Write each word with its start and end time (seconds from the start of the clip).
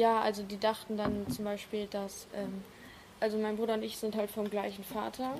Ja, 0.00 0.20
also 0.20 0.44
die 0.44 0.60
dachten 0.60 0.96
dann 0.96 1.28
zum 1.28 1.44
Beispiel, 1.44 1.88
dass, 1.88 2.28
ähm, 2.32 2.62
also 3.18 3.36
mein 3.36 3.56
Bruder 3.56 3.74
und 3.74 3.82
ich 3.82 3.96
sind 3.96 4.14
halt 4.14 4.30
vom 4.30 4.48
gleichen 4.48 4.84
Vater 4.84 5.36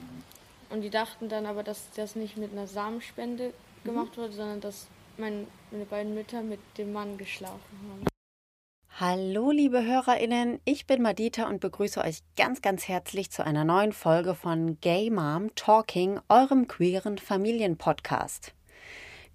und 0.71 0.81
die 0.81 0.91
dachten 0.91 1.29
dann 1.29 1.47
aber, 1.47 1.63
dass 1.63 1.89
das 1.95 2.17
nicht 2.17 2.37
mit 2.37 2.51
einer 2.51 2.67
Samenspende 2.67 3.55
gemacht 3.85 4.19
wurde, 4.19 4.33
sondern 4.33 4.61
dass 4.61 4.89
mein, 5.17 5.47
meine 5.71 5.85
beiden 5.85 6.13
Mütter 6.13 6.43
mit 6.43 6.59
dem 6.77 6.93
Mann 6.93 7.19
geschlafen 7.19 7.79
haben. 7.89 8.07
Hallo, 8.99 9.53
liebe 9.53 9.85
HörerInnen, 9.85 10.59
ich 10.65 10.89
bin 10.89 11.03
Madita 11.03 11.49
und 11.49 11.61
begrüße 11.61 12.01
euch 12.01 12.23
ganz, 12.37 12.61
ganz 12.61 12.89
herzlich 12.89 13.31
zu 13.31 13.45
einer 13.45 13.63
neuen 13.63 13.93
Folge 13.93 14.35
von 14.35 14.81
Gay 14.81 15.09
Mom 15.09 15.55
Talking, 15.55 16.19
eurem 16.29 16.67
queeren 16.67 17.19
Familienpodcast. 17.19 18.55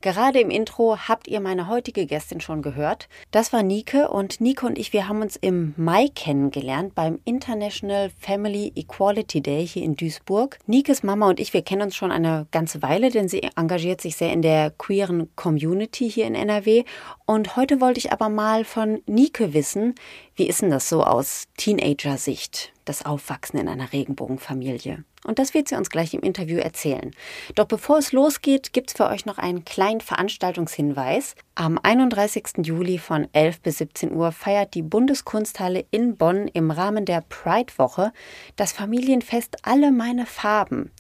Gerade 0.04 0.42
im 0.42 0.50
Intro 0.50 0.98
habt 1.08 1.30
ihr 1.30 1.40
meine 1.40 1.70
heutige 1.70 2.06
Gästin 2.06 2.42
schon 2.42 2.62
gehört. 2.62 3.08
Das 3.32 3.54
war 3.54 3.64
Nike 3.64 4.06
und 4.06 4.42
Nike 4.42 4.66
und 4.66 4.78
ich, 4.78 4.92
wir 4.92 5.08
haben 5.08 5.22
uns 5.22 5.38
im 5.38 5.74
Mai 5.78 6.10
kennengelernt 6.14 6.94
beim 6.94 7.20
International 7.24 8.12
Family 8.20 8.74
Equality 8.76 9.40
Day 9.40 9.66
hier 9.66 9.84
in 9.84 9.96
Duisburg. 9.96 10.60
Nikes 10.68 11.04
Mama 11.04 11.30
und 11.30 11.40
ich, 11.40 11.54
wir 11.54 11.62
kennen 11.62 11.84
uns 11.84 11.96
schon 11.96 12.12
eine 12.12 12.48
ganze 12.52 12.82
Weile, 12.82 13.12
denn 13.12 13.30
sie 13.30 13.48
engagiert 13.56 14.02
sich 14.02 14.18
sehr 14.18 14.34
in 14.34 14.42
der 14.42 14.72
queeren 14.72 15.34
Community 15.38 16.12
hier 16.12 16.28
in 16.28 16.36
NRW. 16.36 16.84
Und 17.26 17.56
heute 17.56 17.80
wollte 17.80 18.00
ich 18.00 18.12
aber 18.12 18.28
mal 18.28 18.66
von 18.66 19.02
Nike 19.06 19.54
wissen, 19.54 19.96
wie 20.36 20.48
ist 20.48 20.62
denn 20.62 20.72
das 20.72 20.90
so 20.90 21.04
aus 21.04 21.46
Teenager-Sicht, 21.58 22.74
das 22.86 23.06
Aufwachsen 23.06 23.60
in 23.60 23.68
einer 23.68 23.94
Regenbogenfamilie? 23.94 25.04
Und 25.26 25.40
das 25.40 25.54
wird 25.54 25.70
sie 25.70 25.76
uns 25.76 25.90
gleich 25.90 26.14
im 26.14 26.22
Interview 26.22 26.58
erzählen. 26.58 27.12
Doch 27.56 27.66
bevor 27.66 27.98
es 28.00 28.12
losgeht, 28.12 28.74
gibt 28.74 28.90
es 28.90 28.98
für 28.98 29.08
euch 29.08 29.26
noch 29.26 29.38
einen 29.38 29.64
kleinen 29.64 30.02
Veranstaltungshinweis. 30.02 31.36
Am 31.56 31.80
31. 31.82 32.66
Juli 32.66 32.98
von 32.98 33.28
11 33.32 33.62
bis 33.62 33.78
17 33.78 34.12
Uhr 34.12 34.32
feiert 34.32 34.74
die 34.74 34.82
Bundeskunsthalle 34.82 35.86
in 35.92 36.18
Bonn 36.18 36.48
im 36.48 36.72
Rahmen 36.72 37.06
der 37.06 37.22
Pride-Woche 37.22 38.12
das 38.56 38.74
Familienfest 38.74 39.58
Alle 39.62 39.92
meine 39.92 40.26
Farben. 40.26 40.92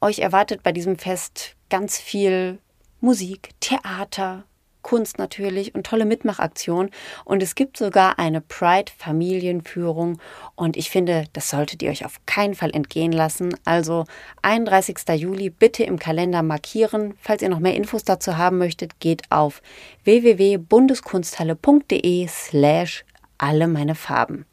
Euch 0.00 0.18
erwartet 0.18 0.62
bei 0.62 0.72
diesem 0.72 0.98
Fest 0.98 1.54
ganz 1.70 1.98
viel 1.98 2.58
Musik, 3.00 3.50
Theater, 3.60 4.44
Kunst 4.82 5.18
natürlich 5.18 5.74
und 5.74 5.86
tolle 5.86 6.04
Mitmachaktionen. 6.04 6.90
Und 7.24 7.42
es 7.42 7.54
gibt 7.54 7.76
sogar 7.76 8.18
eine 8.18 8.40
Pride-Familienführung. 8.40 10.18
Und 10.54 10.76
ich 10.76 10.90
finde, 10.90 11.26
das 11.32 11.50
solltet 11.50 11.82
ihr 11.82 11.90
euch 11.90 12.04
auf 12.04 12.20
keinen 12.26 12.54
Fall 12.54 12.74
entgehen 12.74 13.12
lassen. 13.12 13.54
Also 13.64 14.04
31. 14.42 14.98
Juli 15.14 15.50
bitte 15.50 15.84
im 15.84 15.98
Kalender 15.98 16.42
markieren. 16.42 17.14
Falls 17.20 17.42
ihr 17.42 17.48
noch 17.48 17.60
mehr 17.60 17.74
Infos 17.74 18.04
dazu 18.04 18.36
haben 18.36 18.58
möchtet, 18.58 19.00
geht 19.00 19.22
auf 19.30 19.62
www.bundeskunsthalle.de 20.04 22.28
slash 22.28 23.04
alle 23.38 23.68
meine 23.68 23.94
Farben. 23.94 24.44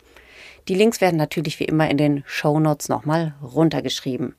Die 0.69 0.75
Links 0.75 1.01
werden 1.01 1.17
natürlich 1.17 1.59
wie 1.59 1.65
immer 1.65 1.89
in 1.89 1.97
den 1.97 2.23
Show 2.27 2.59
Notes 2.59 2.89
nochmal 2.89 3.33
runtergeschrieben. 3.41 4.35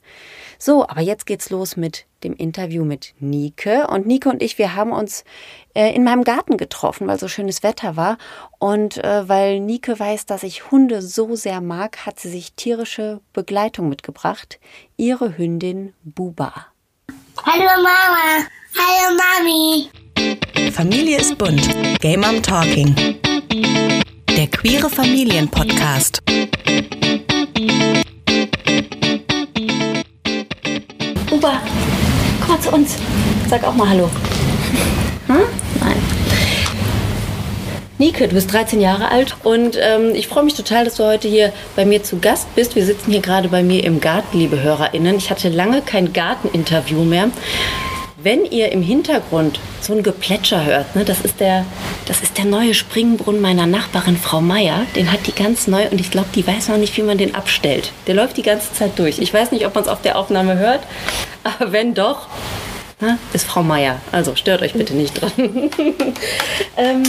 So, 0.58 0.86
aber 0.86 1.00
jetzt 1.00 1.26
geht's 1.26 1.50
los 1.50 1.76
mit 1.76 2.06
dem 2.22 2.34
Interview 2.34 2.84
mit 2.84 3.14
Nike. 3.18 3.84
Und 3.88 4.06
Nike 4.06 4.28
und 4.28 4.40
ich, 4.40 4.56
wir 4.56 4.76
haben 4.76 4.92
uns 4.92 5.24
äh, 5.74 5.92
in 5.92 6.04
meinem 6.04 6.22
Garten 6.22 6.56
getroffen, 6.56 7.08
weil 7.08 7.18
so 7.18 7.26
schönes 7.26 7.64
Wetter 7.64 7.96
war. 7.96 8.16
Und 8.60 9.02
äh, 9.02 9.28
weil 9.28 9.58
Nike 9.58 9.98
weiß, 9.98 10.26
dass 10.26 10.44
ich 10.44 10.70
Hunde 10.70 11.02
so 11.02 11.34
sehr 11.34 11.60
mag, 11.60 12.06
hat 12.06 12.20
sie 12.20 12.30
sich 12.30 12.52
tierische 12.52 13.20
Begleitung 13.32 13.88
mitgebracht. 13.88 14.60
Ihre 14.96 15.36
Hündin 15.36 15.94
Buba. 16.04 16.66
Hallo 17.44 17.64
Mama. 17.64 18.46
Hallo 18.78 19.18
Mami. 19.18 20.70
Familie 20.70 21.18
ist 21.18 21.36
bunt. 21.38 21.68
Gay 22.00 22.16
Mom 22.16 22.40
Talking. 22.40 22.94
Der 24.40 24.48
queere 24.48 24.88
Familienpodcast. 24.88 26.22
Uba, 31.30 31.60
komm 32.40 32.48
mal 32.48 32.60
zu 32.62 32.70
uns. 32.72 32.96
Sag 33.50 33.64
auch 33.64 33.74
mal 33.74 33.90
Hallo. 33.90 34.08
Hm? 35.26 35.40
Nein. 35.80 35.96
Nike, 37.98 38.28
du 38.28 38.34
bist 38.34 38.50
13 38.50 38.80
Jahre 38.80 39.10
alt 39.10 39.36
und 39.44 39.78
ähm, 39.78 40.14
ich 40.14 40.26
freue 40.26 40.44
mich 40.44 40.54
total, 40.54 40.86
dass 40.86 40.94
du 40.94 41.04
heute 41.04 41.28
hier 41.28 41.52
bei 41.76 41.84
mir 41.84 42.02
zu 42.02 42.18
Gast 42.18 42.54
bist. 42.54 42.74
Wir 42.76 42.86
sitzen 42.86 43.10
hier 43.10 43.20
gerade 43.20 43.50
bei 43.50 43.62
mir 43.62 43.84
im 43.84 44.00
Garten, 44.00 44.38
liebe 44.38 44.62
HörerInnen. 44.62 45.16
Ich 45.16 45.28
hatte 45.28 45.50
lange 45.50 45.82
kein 45.82 46.14
Garteninterview 46.14 47.04
mehr. 47.04 47.30
Wenn 48.22 48.44
ihr 48.44 48.70
im 48.70 48.82
Hintergrund 48.82 49.60
so 49.80 49.94
ein 49.94 50.02
Geplätscher 50.02 50.62
hört, 50.66 50.94
ne, 50.94 51.06
das, 51.06 51.22
ist 51.22 51.40
der, 51.40 51.64
das 52.04 52.20
ist 52.20 52.36
der 52.36 52.44
neue 52.44 52.74
Springbrunnen 52.74 53.40
meiner 53.40 53.66
Nachbarin 53.66 54.18
Frau 54.18 54.42
Meier. 54.42 54.84
Den 54.94 55.10
hat 55.10 55.26
die 55.26 55.32
ganz 55.32 55.66
neu 55.66 55.88
und 55.90 55.98
ich 55.98 56.10
glaube, 56.10 56.28
die 56.34 56.46
weiß 56.46 56.68
noch 56.68 56.76
nicht, 56.76 56.94
wie 56.98 57.02
man 57.02 57.16
den 57.16 57.34
abstellt. 57.34 57.92
Der 58.06 58.14
läuft 58.14 58.36
die 58.36 58.42
ganze 58.42 58.74
Zeit 58.74 58.98
durch. 58.98 59.20
Ich 59.20 59.32
weiß 59.32 59.52
nicht, 59.52 59.64
ob 59.64 59.74
man 59.74 59.84
es 59.84 59.88
auf 59.88 60.02
der 60.02 60.18
Aufnahme 60.18 60.58
hört, 60.58 60.80
aber 61.44 61.72
wenn 61.72 61.94
doch, 61.94 62.26
na, 63.00 63.18
ist 63.32 63.46
Frau 63.46 63.62
Meier. 63.62 64.00
Also 64.12 64.36
stört 64.36 64.62
euch 64.62 64.74
bitte 64.74 64.94
nicht 64.94 65.20
dran. 65.20 65.32
ähm, 66.76 67.02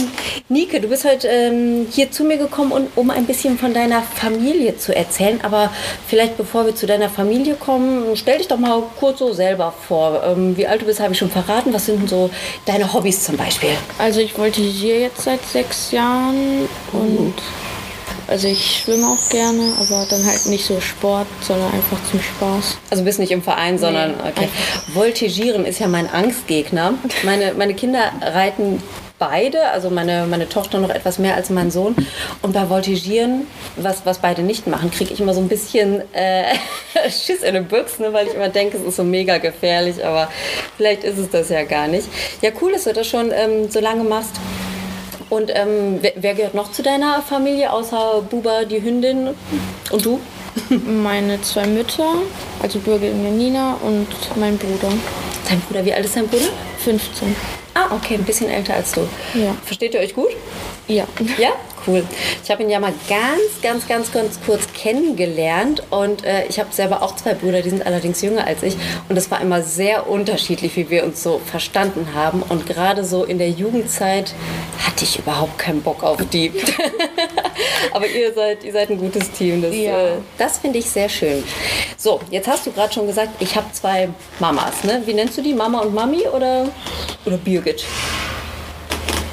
Nike, 0.48 0.80
du 0.80 0.88
bist 0.88 1.04
heute 1.04 1.28
ähm, 1.28 1.86
hier 1.90 2.10
zu 2.10 2.24
mir 2.24 2.38
gekommen, 2.38 2.72
um, 2.72 2.86
um 2.96 3.10
ein 3.10 3.26
bisschen 3.26 3.58
von 3.58 3.74
deiner 3.74 4.02
Familie 4.02 4.76
zu 4.78 4.94
erzählen. 4.94 5.40
Aber 5.42 5.70
vielleicht 6.06 6.36
bevor 6.36 6.64
wir 6.66 6.74
zu 6.74 6.86
deiner 6.86 7.08
Familie 7.08 7.54
kommen, 7.54 8.16
stell 8.16 8.38
dich 8.38 8.48
doch 8.48 8.58
mal 8.58 8.82
kurz 8.98 9.18
so 9.18 9.32
selber 9.32 9.72
vor. 9.86 10.22
Ähm, 10.24 10.56
wie 10.56 10.66
alt 10.66 10.82
du 10.82 10.86
bist, 10.86 11.00
habe 11.00 11.12
ich 11.12 11.18
schon 11.18 11.30
verraten. 11.30 11.72
Was 11.74 11.86
sind 11.86 12.00
denn 12.00 12.08
so 12.08 12.30
deine 12.64 12.92
Hobbys 12.92 13.24
zum 13.24 13.36
Beispiel? 13.36 13.76
Also 13.98 14.20
ich 14.20 14.38
wollte 14.38 14.62
hier 14.62 14.98
jetzt 15.00 15.22
seit 15.22 15.44
sechs 15.44 15.92
Jahren 15.92 16.68
und 16.92 17.34
also 18.28 18.48
ich 18.48 18.82
schwimme 18.82 19.06
auch 19.06 19.30
gerne, 19.30 19.72
aber 19.80 20.06
dann 20.08 20.24
halt 20.24 20.46
nicht 20.46 20.64
so 20.64 20.80
Sport, 20.80 21.26
sondern 21.40 21.72
einfach 21.72 21.98
zum 22.10 22.20
Spaß. 22.20 22.78
Also 22.90 23.04
bist 23.04 23.18
nicht 23.18 23.32
im 23.32 23.42
Verein, 23.42 23.78
sondern 23.78 24.14
okay. 24.20 24.48
Voltigieren 24.92 25.64
ist 25.64 25.80
ja 25.80 25.88
mein 25.88 26.08
Angstgegner. 26.08 26.94
Meine, 27.24 27.54
meine 27.54 27.74
Kinder 27.74 28.12
reiten 28.20 28.82
beide, 29.18 29.68
also 29.68 29.88
meine, 29.88 30.26
meine 30.28 30.48
Tochter 30.48 30.80
noch 30.80 30.90
etwas 30.90 31.20
mehr 31.20 31.36
als 31.36 31.48
mein 31.48 31.70
Sohn. 31.70 31.94
Und 32.42 32.54
bei 32.54 32.68
Voltigieren, 32.68 33.46
was, 33.76 34.04
was 34.04 34.18
beide 34.18 34.42
nicht 34.42 34.66
machen, 34.66 34.90
kriege 34.90 35.12
ich 35.12 35.20
immer 35.20 35.32
so 35.32 35.40
ein 35.40 35.48
bisschen 35.48 36.02
äh, 36.12 36.54
Schiss 37.08 37.42
in 37.42 37.54
den 37.54 37.66
Büchsen, 37.66 38.12
weil 38.12 38.26
ich 38.26 38.34
immer 38.34 38.48
denke, 38.48 38.78
es 38.78 38.82
ist 38.82 38.96
so 38.96 39.04
mega 39.04 39.38
gefährlich, 39.38 40.04
aber 40.04 40.28
vielleicht 40.76 41.04
ist 41.04 41.18
es 41.18 41.30
das 41.30 41.50
ja 41.50 41.62
gar 41.62 41.86
nicht. 41.86 42.08
Ja, 42.40 42.50
cool, 42.60 42.72
dass 42.72 42.84
du 42.84 42.92
das 42.92 43.06
schon 43.06 43.30
ähm, 43.32 43.70
so 43.70 43.78
lange 43.78 44.02
machst. 44.02 44.32
Und 45.32 45.50
ähm, 45.54 45.96
wer, 46.02 46.12
wer, 46.16 46.34
gehört 46.34 46.52
noch 46.52 46.72
zu 46.72 46.82
deiner 46.82 47.22
Familie, 47.22 47.72
außer 47.72 48.22
Buba, 48.28 48.66
die 48.66 48.82
Hündin 48.82 49.30
und 49.90 50.04
du? 50.04 50.20
Meine 50.68 51.40
zwei 51.40 51.66
Mütter, 51.66 52.16
also 52.62 52.78
Birgit 52.80 53.14
und 53.14 53.24
Janina 53.24 53.78
und 53.82 54.08
mein 54.36 54.58
Bruder. 54.58 54.92
Dein 55.48 55.58
Bruder, 55.62 55.86
wie 55.86 55.94
alt 55.94 56.04
ist 56.04 56.16
dein 56.16 56.28
Bruder? 56.28 56.50
15. 56.84 57.34
Ah, 57.72 57.94
okay, 57.94 58.16
ein 58.16 58.24
bisschen 58.24 58.50
älter 58.50 58.74
als 58.74 58.92
du. 58.92 59.08
Ja. 59.32 59.56
Versteht 59.64 59.94
ihr 59.94 60.00
euch 60.00 60.14
gut? 60.14 60.28
Ja. 60.86 61.06
Ja? 61.38 61.52
Cool. 61.86 62.04
Ich 62.44 62.50
habe 62.50 62.62
ihn 62.62 62.70
ja 62.70 62.78
mal 62.78 62.92
ganz, 63.08 63.60
ganz, 63.62 63.88
ganz, 63.88 64.12
ganz 64.12 64.38
kurz 64.46 64.72
kennengelernt 64.72 65.82
und 65.90 66.24
äh, 66.24 66.44
ich 66.48 66.60
habe 66.60 66.72
selber 66.72 67.02
auch 67.02 67.16
zwei 67.16 67.34
Brüder, 67.34 67.60
die 67.60 67.70
sind 67.70 67.84
allerdings 67.84 68.22
jünger 68.22 68.46
als 68.46 68.62
ich 68.62 68.76
und 69.08 69.16
es 69.16 69.30
war 69.30 69.40
immer 69.40 69.62
sehr 69.62 70.08
unterschiedlich, 70.08 70.76
wie 70.76 70.90
wir 70.90 71.04
uns 71.04 71.22
so 71.22 71.40
verstanden 71.44 72.08
haben 72.14 72.42
und 72.48 72.66
gerade 72.66 73.04
so 73.04 73.24
in 73.24 73.38
der 73.38 73.50
Jugendzeit 73.50 74.32
hatte 74.86 75.04
ich 75.04 75.18
überhaupt 75.18 75.58
keinen 75.58 75.82
Bock 75.82 76.04
auf 76.04 76.18
die. 76.32 76.52
Aber 77.92 78.06
ihr 78.06 78.32
seid, 78.32 78.62
ihr 78.64 78.72
seid 78.72 78.90
ein 78.90 78.98
gutes 78.98 79.30
Team. 79.32 79.62
Das, 79.62 79.74
Ja. 79.74 80.08
äh, 80.08 80.12
das 80.38 80.58
finde 80.58 80.78
ich 80.78 80.88
sehr 80.88 81.08
schön. 81.08 81.42
So, 81.96 82.20
jetzt 82.30 82.46
hast 82.48 82.66
du 82.66 82.72
gerade 82.72 82.92
schon 82.92 83.06
gesagt, 83.06 83.30
ich 83.40 83.56
habe 83.56 83.66
zwei 83.72 84.08
Mamas. 84.38 84.84
Ne? 84.84 85.02
Wie 85.04 85.14
nennst 85.14 85.36
du 85.36 85.42
die? 85.42 85.52
Mama 85.54 85.80
und 85.80 85.94
Mami 85.94 86.28
oder, 86.28 86.68
oder 87.24 87.36
Birgit? 87.36 87.84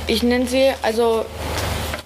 Ich 0.07 0.23
nenne 0.23 0.47
sie, 0.47 0.71
also 0.81 1.23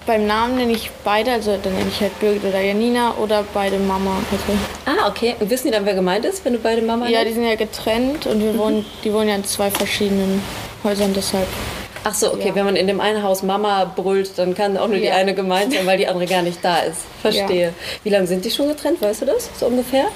beim 0.06 0.26
Namen 0.26 0.56
nenne 0.56 0.72
ich 0.72 0.90
beide, 1.04 1.32
also 1.32 1.56
dann 1.62 1.74
nenne 1.74 1.88
ich 1.88 2.00
halt 2.00 2.18
Birgit 2.20 2.44
oder 2.44 2.60
Janina 2.60 3.14
oder 3.22 3.44
beide 3.54 3.78
Mama. 3.78 4.16
Also, 4.30 4.58
Ah, 4.86 5.08
okay. 5.08 5.34
Und 5.40 5.50
wissen 5.50 5.68
die 5.68 5.72
dann, 5.72 5.84
wer 5.86 5.94
gemeint 5.94 6.24
ist, 6.24 6.44
wenn 6.44 6.52
du 6.52 6.58
beide 6.58 6.82
Mama 6.82 7.06
ja, 7.08 7.18
nennst? 7.18 7.30
die 7.30 7.34
sind 7.34 7.44
ja 7.48 7.54
getrennt 7.56 8.26
und 8.26 8.40
wir 8.42 8.56
wohnen, 8.58 8.84
die 9.02 9.12
wohnen 9.12 9.28
ja 9.28 9.34
in 9.36 9.44
zwei 9.44 9.70
verschiedenen 9.70 10.42
Häusern 10.82 11.12
deshalb. 11.14 11.46
Ach 12.06 12.12
so, 12.14 12.32
okay, 12.34 12.48
Ja. 12.48 12.54
wenn 12.54 12.66
man 12.66 12.76
in 12.76 12.86
dem 12.86 13.00
einen 13.00 13.22
Haus 13.22 13.42
Mama 13.42 13.86
brüllt, 13.96 14.36
dann 14.36 14.54
kann 14.54 14.76
auch 14.76 14.88
nur 14.88 14.98
die 14.98 15.04
Ja. 15.06 15.14
eine 15.14 15.34
gemeint 15.34 15.72
sein, 15.72 15.86
weil 15.86 15.96
die 15.96 16.06
andere 16.06 16.26
gar 16.26 16.42
nicht 16.42 16.62
da 16.62 16.80
ist. 16.80 16.98
Verstehe. 17.22 17.72
Wie 18.02 18.10
lange 18.10 18.26
sind 18.26 18.44
die 18.44 18.50
schon 18.50 18.68
getrennt, 18.68 19.00
weißt 19.00 19.22
du 19.22 19.26
das? 19.26 19.48
So 19.58 19.66
ungefähr? 19.66 20.06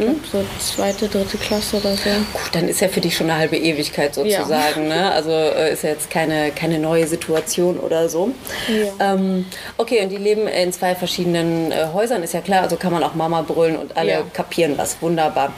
Glaub, 0.00 0.26
so 0.30 0.44
zweite, 0.58 1.08
dritte 1.08 1.38
Klasse 1.38 1.76
oder 1.76 1.96
so. 1.96 2.10
Gut, 2.32 2.50
dann 2.52 2.68
ist 2.68 2.80
ja 2.80 2.88
für 2.88 3.00
dich 3.00 3.16
schon 3.16 3.30
eine 3.30 3.38
halbe 3.38 3.56
Ewigkeit 3.56 4.14
sozusagen. 4.14 4.88
Ne? 4.88 5.10
Also 5.12 5.30
äh, 5.30 5.72
ist 5.72 5.82
ja 5.82 5.90
jetzt 5.90 6.10
keine, 6.10 6.50
keine 6.50 6.78
neue 6.78 7.06
Situation 7.06 7.78
oder 7.78 8.08
so. 8.08 8.30
Ja. 8.68 9.14
Ähm, 9.14 9.46
okay, 9.76 10.02
und 10.02 10.08
die 10.10 10.16
leben 10.16 10.46
in 10.48 10.72
zwei 10.72 10.94
verschiedenen 10.94 11.72
äh, 11.72 11.86
Häusern, 11.92 12.22
ist 12.22 12.34
ja 12.34 12.40
klar. 12.40 12.62
Also 12.62 12.76
kann 12.76 12.92
man 12.92 13.02
auch 13.04 13.14
Mama 13.14 13.42
brüllen 13.42 13.76
und 13.76 13.96
alle 13.96 14.10
Ja. 14.10 14.22
kapieren 14.32 14.74
was. 14.76 14.96
Wunderbar. 15.00 15.52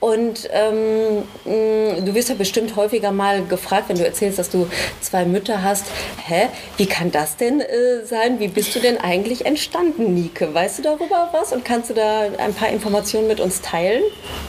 Und 0.00 0.48
ähm, 0.52 1.24
du 1.44 2.14
wirst 2.14 2.28
ja 2.28 2.34
bestimmt 2.34 2.76
häufiger 2.76 3.10
mal 3.10 3.44
gefragt, 3.44 3.88
wenn 3.88 3.98
du 3.98 4.04
erzählst, 4.04 4.38
dass 4.38 4.50
du 4.50 4.68
zwei 5.00 5.24
Mütter 5.24 5.62
hast. 5.62 5.86
Hä, 6.26 6.48
wie 6.76 6.86
kann 6.86 7.10
das 7.10 7.36
denn 7.36 7.60
äh, 7.60 8.04
sein? 8.04 8.38
Wie 8.38 8.48
bist 8.48 8.74
du 8.74 8.80
denn 8.80 8.98
eigentlich 8.98 9.46
entstanden, 9.46 10.14
Nike? 10.14 10.52
Weißt 10.54 10.78
du 10.78 10.82
darüber 10.82 11.30
was 11.32 11.52
und 11.52 11.64
kannst 11.64 11.90
du 11.90 11.94
da 11.94 12.22
ein 12.38 12.54
paar 12.54 12.68
Informationen 12.68 13.26
mit 13.26 13.40
uns 13.40 13.60
teilen? 13.60 13.77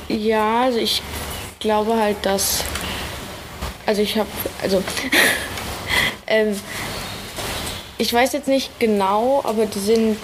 Ja, 0.08 0.64
also 0.64 0.80
ich 0.80 1.02
glaube 1.60 1.96
halt, 1.96 2.18
dass. 2.24 2.64
Also 3.86 4.02
ich 4.02 4.18
habe. 4.18 4.30
Also. 4.62 4.84
ähm, 6.28 6.60
ich 7.98 8.14
weiß 8.14 8.32
jetzt 8.34 8.48
nicht 8.48 8.80
genau, 8.80 9.42
aber 9.44 9.66
die 9.66 9.80
sind, 9.80 10.18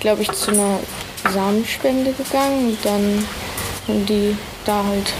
glaube 0.00 0.22
ich, 0.22 0.32
zu 0.32 0.52
einer 0.52 0.78
Samenspende 1.30 2.12
gegangen 2.12 2.70
und 2.70 2.78
dann 2.84 3.28
haben 3.86 4.06
die 4.06 4.36
da 4.64 4.84
halt. 4.84 5.12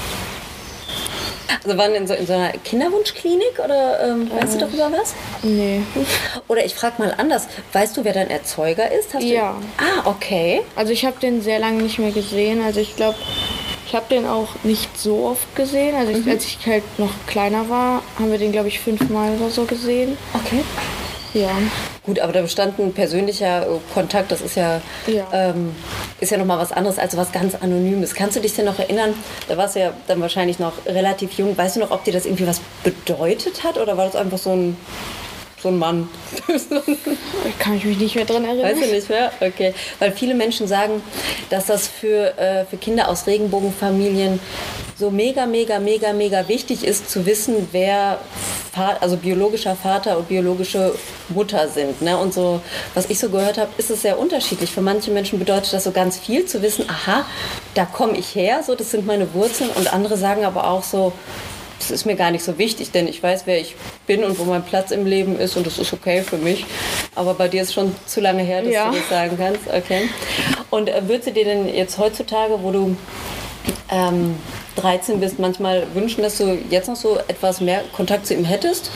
Also 1.65 1.77
waren 1.79 1.95
in 1.95 2.07
so, 2.07 2.15
in 2.15 2.27
so 2.27 2.33
einer 2.33 2.53
Kinderwunschklinik 2.65 3.59
oder 3.65 4.09
ähm, 4.09 4.31
weißt 4.31 4.55
du 4.55 4.59
darüber 4.59 4.91
was? 4.93 5.15
Nee. 5.43 5.83
Oder 6.49 6.65
ich 6.65 6.75
frage 6.75 7.03
mal 7.03 7.15
anders, 7.17 7.47
weißt 7.73 7.97
du, 7.97 8.05
wer 8.05 8.13
dein 8.13 8.31
Erzeuger 8.31 8.91
ist? 8.91 9.15
Hast 9.15 9.23
Ja. 9.25 9.57
Du... 9.61 9.85
Ah, 9.85 10.09
okay. 10.11 10.63
Also 10.77 10.93
ich 10.93 11.05
habe 11.05 11.19
den 11.21 11.43
sehr 11.43 11.59
lange 11.59 11.83
nicht 11.83 11.99
mehr 11.99 12.13
gesehen. 12.13 12.63
Also 12.63 12.81
ich 12.81 12.97
glaube, 12.97 13.17
ich 13.87 13.95
habe 13.95 14.07
den 14.09 14.27
auch 14.27 14.49
nicht 14.63 14.97
so 14.99 15.27
oft 15.27 15.55
gesehen. 15.57 15.97
Also 15.97 16.13
ich, 16.13 16.29
als 16.29 16.45
ich 16.45 16.59
halt 16.67 16.85
noch 16.99 17.11
kleiner 17.27 17.69
war, 17.69 18.03
haben 18.19 18.31
wir 18.31 18.39
den, 18.39 18.53
glaube 18.53 18.69
ich, 18.69 18.79
fünfmal 18.79 19.33
oder 19.37 19.51
so 19.51 19.65
gesehen. 19.65 20.17
Okay. 20.35 20.63
Ja. 21.35 21.51
Gut, 22.05 22.19
aber 22.19 22.33
da 22.33 22.43
bestand 22.43 22.79
ein 22.79 22.93
persönlicher 22.93 23.63
äh, 23.63 23.67
Kontakt, 23.95 24.33
das 24.33 24.41
ist 24.41 24.57
ja, 24.57 24.81
Ja. 25.07 25.27
ähm, 25.33 25.75
ist 26.21 26.31
ja 26.31 26.39
nochmal 26.39 26.59
was 26.59 26.73
anderes 26.73 26.99
als 26.99 27.17
was 27.17 27.31
ganz 27.33 27.55
Anonymes. 27.55 28.15
Kannst 28.15 28.37
du 28.37 28.41
dich 28.41 28.55
denn 28.55 28.65
noch 28.65 28.79
erinnern, 28.79 29.15
da 29.49 29.57
warst 29.57 29.77
du 29.77 29.81
ja 29.81 29.93
dann 30.09 30.21
wahrscheinlich 30.21 30.59
noch 30.59 30.73
relativ 30.87 31.33
jung, 31.35 31.57
weißt 31.57 31.77
du 31.77 31.81
noch, 31.81 31.91
ob 31.93 32.03
dir 32.05 32.13
das 32.13 32.27
irgendwie 32.27 32.47
was 32.47 32.61
bedeutet 32.83 33.63
hat 33.65 33.79
oder 33.79 33.97
war 33.97 34.07
das 34.07 34.17
einfach 34.17 34.39
so 34.39 34.51
ein, 34.51 34.77
so 35.63 35.69
ein 35.69 35.79
Mann? 35.79 36.09
Kann 37.59 37.77
ich 37.77 37.85
mich 37.85 37.99
nicht 37.99 38.15
mehr 38.15 38.25
dran 38.25 38.45
erinnern. 38.45 38.65
Weißt 38.65 38.83
du 38.83 38.95
nicht 38.95 39.09
mehr? 39.09 39.33
Okay. 39.41 39.75
Weil 39.99 40.13
viele 40.13 40.35
Menschen 40.35 40.67
sagen, 40.67 41.03
dass 41.51 41.67
das 41.67 41.89
für, 41.89 42.39
äh, 42.39 42.65
für 42.65 42.77
Kinder 42.77 43.09
aus 43.09 43.27
Regenbogenfamilien 43.27 44.41
so 44.97 45.11
mega, 45.11 45.47
mega, 45.47 45.79
mega, 45.79 46.13
mega 46.13 46.47
wichtig 46.49 46.85
ist, 46.85 47.11
zu 47.11 47.25
wissen, 47.27 47.69
wer 47.73 48.19
also 49.01 49.17
biologischer 49.17 49.75
Vater 49.75 50.17
und 50.17 50.29
biologische 50.29 50.95
Mutter 51.29 51.69
sind. 51.69 52.01
Ne? 52.03 52.17
Und 52.17 52.33
so, 52.33 52.61
was 52.95 53.11
ich 53.11 53.19
so 53.19 53.29
gehört 53.29 53.59
habe, 53.59 53.71
ist 53.79 53.91
es 53.91 54.03
sehr 54.03 54.19
unterschiedlich. 54.19 54.71
Für 54.71 54.81
manche 54.81 55.11
Menschen 55.11 55.39
bedeutet 55.39 55.73
das 55.73 55.85
so 55.85 55.91
ganz 55.91 56.19
viel, 56.19 56.47
zu 56.47 56.63
wissen, 56.63 56.85
aha, 56.89 57.25
da 57.75 57.85
komme 57.85 58.17
ich 58.17 58.35
her, 58.35 58.63
so, 58.65 58.75
das 58.75 58.91
sind 58.93 59.07
meine 59.07 59.35
Wurzeln. 59.35 59.71
Und 59.71 59.93
andere 59.93 60.17
sagen 60.17 60.45
aber 60.45 60.69
auch 60.69 60.85
so, 60.85 61.13
das 61.91 62.01
ist 62.01 62.07
mir 62.07 62.15
gar 62.17 62.31
nicht 62.31 62.45
so 62.45 62.57
wichtig, 62.59 62.93
denn 62.93 63.09
ich 63.09 63.23
weiß, 63.23 63.43
wer 63.47 63.61
ich 63.61 63.75
bin 64.07 64.23
und 64.25 64.39
wo 64.39 64.45
mein 64.45 64.63
Platz 64.65 64.91
im 64.93 65.07
Leben 65.07 65.39
ist 65.39 65.57
und 65.57 65.67
das 65.67 65.79
ist 65.79 65.93
okay 65.93 66.23
für 66.23 66.37
mich. 66.39 66.65
Aber 67.15 67.35
bei 67.35 67.49
dir 67.49 67.63
ist 67.63 67.73
schon 67.75 67.95
zu 68.07 68.21
lange 68.21 68.43
her, 68.43 68.63
dass 68.63 68.73
Ja. 68.73 68.91
du 68.91 68.97
das 68.97 69.09
sagen 69.09 69.37
kannst. 69.37 69.61
Okay. 69.67 70.09
Und 70.71 70.89
äh, 70.89 71.03
würdest 71.09 71.29
du 71.29 71.33
dir 71.33 71.45
denn 71.45 71.75
jetzt 71.75 71.99
heutzutage, 71.99 72.63
wo 72.63 72.71
du 72.71 72.97
ähm, 73.91 74.37
13 74.77 75.19
bist, 75.21 75.39
manchmal 75.39 75.87
wünschen, 75.95 76.23
dass 76.23 76.39
du 76.39 76.59
jetzt 76.71 76.89
noch 76.89 76.97
so 76.97 77.19
etwas 77.29 77.61
mehr 77.61 77.83
Kontakt 77.93 78.27
zu 78.27 78.35
ihm 78.35 78.45
hättest? 78.45 78.91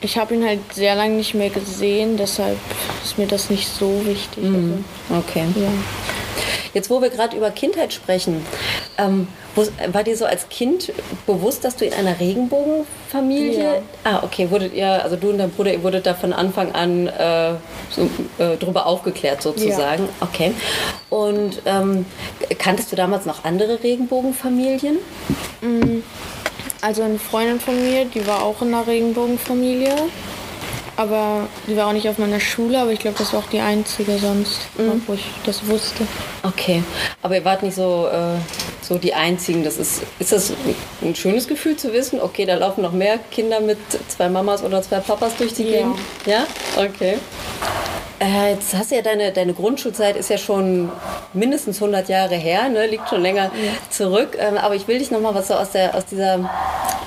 Ich 0.00 0.18
habe 0.18 0.34
ihn 0.34 0.44
halt 0.44 0.60
sehr 0.72 0.94
lange 0.94 1.14
nicht 1.14 1.34
mehr 1.34 1.50
gesehen, 1.50 2.16
deshalb 2.16 2.56
ist 3.04 3.18
mir 3.18 3.26
das 3.26 3.50
nicht 3.50 3.68
so 3.68 4.04
wichtig. 4.06 4.44
Okay. 5.10 5.44
Also, 5.48 5.60
ja. 5.60 5.68
Jetzt, 6.74 6.90
wo 6.90 7.00
wir 7.00 7.08
gerade 7.10 7.36
über 7.36 7.50
Kindheit 7.50 7.92
sprechen, 7.92 8.44
ähm, 8.98 9.26
war 9.92 10.02
dir 10.02 10.16
so 10.16 10.24
als 10.24 10.48
Kind 10.48 10.92
bewusst, 11.26 11.64
dass 11.64 11.76
du 11.76 11.84
in 11.84 11.92
einer 11.92 12.20
Regenbogenfamilie? 12.20 13.62
Ja. 13.64 13.82
Ah, 14.04 14.22
okay. 14.22 14.50
Wurdet 14.50 14.74
ihr, 14.74 15.02
also 15.02 15.16
du 15.16 15.30
und 15.30 15.38
dein 15.38 15.50
Bruder, 15.50 15.72
ihr 15.72 15.82
wurdet 15.82 16.06
da 16.06 16.14
von 16.14 16.32
Anfang 16.32 16.72
an 16.72 17.06
äh, 17.06 17.54
so, 17.90 18.08
äh, 18.38 18.56
drüber 18.56 18.86
aufgeklärt 18.86 19.42
sozusagen. 19.42 20.08
Okay. 20.20 20.52
Und 21.10 21.62
ähm, 21.64 22.04
kanntest 22.58 22.92
du 22.92 22.96
damals 22.96 23.26
noch 23.26 23.44
andere 23.44 23.82
Regenbogenfamilien? 23.82 24.98
Also 26.82 27.02
eine 27.02 27.18
Freundin 27.18 27.58
von 27.58 27.82
mir, 27.82 28.04
die 28.04 28.26
war 28.26 28.42
auch 28.42 28.62
in 28.62 28.68
einer 28.68 28.86
Regenbogenfamilie. 28.86 29.94
Aber 30.98 31.46
die 31.66 31.76
war 31.76 31.88
auch 31.88 31.92
nicht 31.92 32.08
auf 32.08 32.16
meiner 32.16 32.40
Schule, 32.40 32.78
aber 32.78 32.90
ich 32.90 33.00
glaube, 33.00 33.18
das 33.18 33.34
war 33.34 33.40
auch 33.40 33.50
die 33.50 33.60
einzige 33.60 34.18
sonst, 34.18 34.60
wo 35.06 35.12
ich 35.12 35.24
das 35.44 35.66
wusste. 35.66 36.06
Okay, 36.42 36.82
aber 37.22 37.36
ihr 37.36 37.44
wart 37.44 37.62
nicht 37.62 37.74
so, 37.74 38.08
äh, 38.10 38.38
so 38.86 38.98
die 38.98 39.14
Einzigen. 39.14 39.64
Das 39.64 39.78
ist, 39.78 40.02
ist 40.18 40.32
das 40.32 40.52
ein 41.02 41.14
schönes 41.14 41.48
Gefühl 41.48 41.76
zu 41.76 41.92
wissen, 41.92 42.20
okay, 42.20 42.46
da 42.46 42.54
laufen 42.54 42.82
noch 42.82 42.92
mehr 42.92 43.18
Kinder 43.30 43.60
mit 43.60 43.78
zwei 44.08 44.28
Mamas 44.28 44.62
oder 44.62 44.82
zwei 44.82 45.00
Papas 45.00 45.36
durch 45.36 45.54
die 45.54 45.64
Ja. 45.64 45.70
Gegend? 45.78 45.98
Ja? 46.26 46.46
Okay. 46.76 47.18
Äh, 48.18 48.52
jetzt 48.54 48.74
hast 48.74 48.90
du 48.90 48.94
ja 48.96 49.02
deine, 49.02 49.30
deine 49.32 49.52
Grundschulzeit 49.52 50.16
ist 50.16 50.30
ja 50.30 50.38
schon 50.38 50.90
mindestens 51.34 51.76
100 51.82 52.08
Jahre 52.08 52.34
her, 52.36 52.68
ne? 52.70 52.86
liegt 52.86 53.08
schon 53.10 53.20
länger 53.20 53.50
zurück. 53.90 54.36
Ähm, 54.38 54.56
aber 54.56 54.74
ich 54.74 54.88
will 54.88 54.98
dich 54.98 55.10
noch 55.10 55.20
mal 55.20 55.34
was 55.34 55.48
so 55.48 55.54
aus, 55.54 55.72
der, 55.72 55.94
aus 55.94 56.06
dieser 56.06 56.48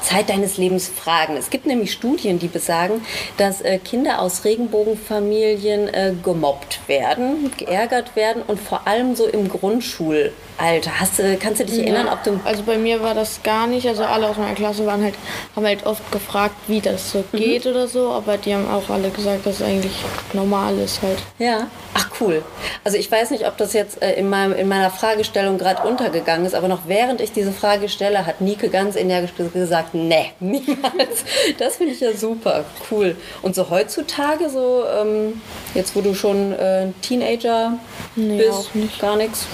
Zeit 0.04 0.30
deines 0.30 0.58
Lebens 0.58 0.88
fragen. 0.88 1.36
Es 1.36 1.50
gibt 1.50 1.66
nämlich 1.66 1.92
Studien, 1.92 2.38
die 2.38 2.48
besagen, 2.48 3.02
dass 3.38 3.62
äh, 3.62 3.80
Kinder 3.80 4.22
aus 4.22 4.46
Regenbogenfamilien 4.46 5.88
äh, 5.94 6.14
gemobbt 6.24 6.80
werden, 6.88 7.52
geärgert 7.58 8.16
werden 8.16 8.44
und 8.46 8.60
vor 8.60 8.86
allem 8.88 9.16
so 9.16 9.26
im 9.28 9.50
Grundschulalter. 9.50 11.00
Hast, 11.00 11.18
du- 11.20 11.38
kannst 11.38 11.60
du 11.60 11.66
dich 11.66 11.80
erinnern, 11.80 12.08
ob 12.08 12.24
du... 12.24 12.40
Also 12.46 12.64
bei 12.64 12.78
mir 12.78 13.02
war 13.02 13.16
das 13.16 13.42
gar 13.44 13.66
nicht. 13.68 13.88
Also 13.88 14.04
alle 14.04 14.28
aus 14.28 14.38
meiner 14.38 14.56
Klasse 14.56 14.86
waren 14.86 15.04
halt, 15.04 15.16
haben 15.56 15.66
halt 15.66 15.86
oft 15.86 16.12
gefragt, 16.12 16.56
wie 16.68 16.82
das 16.82 17.12
so 17.12 17.24
geht 17.34 17.66
oder 17.66 17.88
so, 17.88 18.10
aber 18.12 18.38
die 18.38 18.54
haben 18.54 18.70
auch 18.70 18.90
alle 18.90 19.10
gesagt, 19.10 19.46
dass 19.46 19.56
es 19.56 19.62
eigentlich 19.64 19.94
normal 20.34 20.78
ist 20.80 20.99
halt. 21.02 21.18
Ja. 21.38 21.68
Ach 21.94 22.10
cool. 22.20 22.44
Also 22.84 22.98
ich 22.98 23.12
weiß 23.12 23.32
nicht, 23.32 23.48
ob 23.48 23.58
das 23.58 23.74
jetzt 23.74 24.02
äh, 24.02 24.14
in, 24.14 24.30
meinem, 24.30 24.54
in 24.54 24.68
meiner 24.68 24.90
Fragestellung 24.90 25.58
gerade 25.58 25.88
untergegangen 25.88 26.46
ist, 26.46 26.56
aber 26.56 26.68
noch 26.68 26.82
während 26.88 27.22
ich 27.22 27.32
diese 27.32 27.52
Frage 27.52 27.90
stelle, 27.90 28.26
hat 28.26 28.42
Nike 28.42 28.70
ganz 28.70 28.96
energisch 28.96 29.32
gesagt, 29.54 29.94
nee, 29.94 30.32
niemals. 30.40 31.24
Das 31.58 31.78
finde 31.78 31.94
ich 31.94 32.00
ja 32.00 32.14
super, 32.16 32.66
cool. 32.92 33.16
Und 33.42 33.56
so 33.56 33.70
heutzutage, 33.70 34.50
so 34.50 34.84
ähm, 35.00 35.42
jetzt 35.74 35.96
wo 35.96 36.02
du 36.02 36.14
schon 36.14 36.54
äh, 36.54 36.88
Teenager 37.02 37.74
Nee, 38.16 38.38
bist, 38.38 38.76
nicht. 38.76 39.00
gar 39.00 39.16
nichts, 39.16 39.46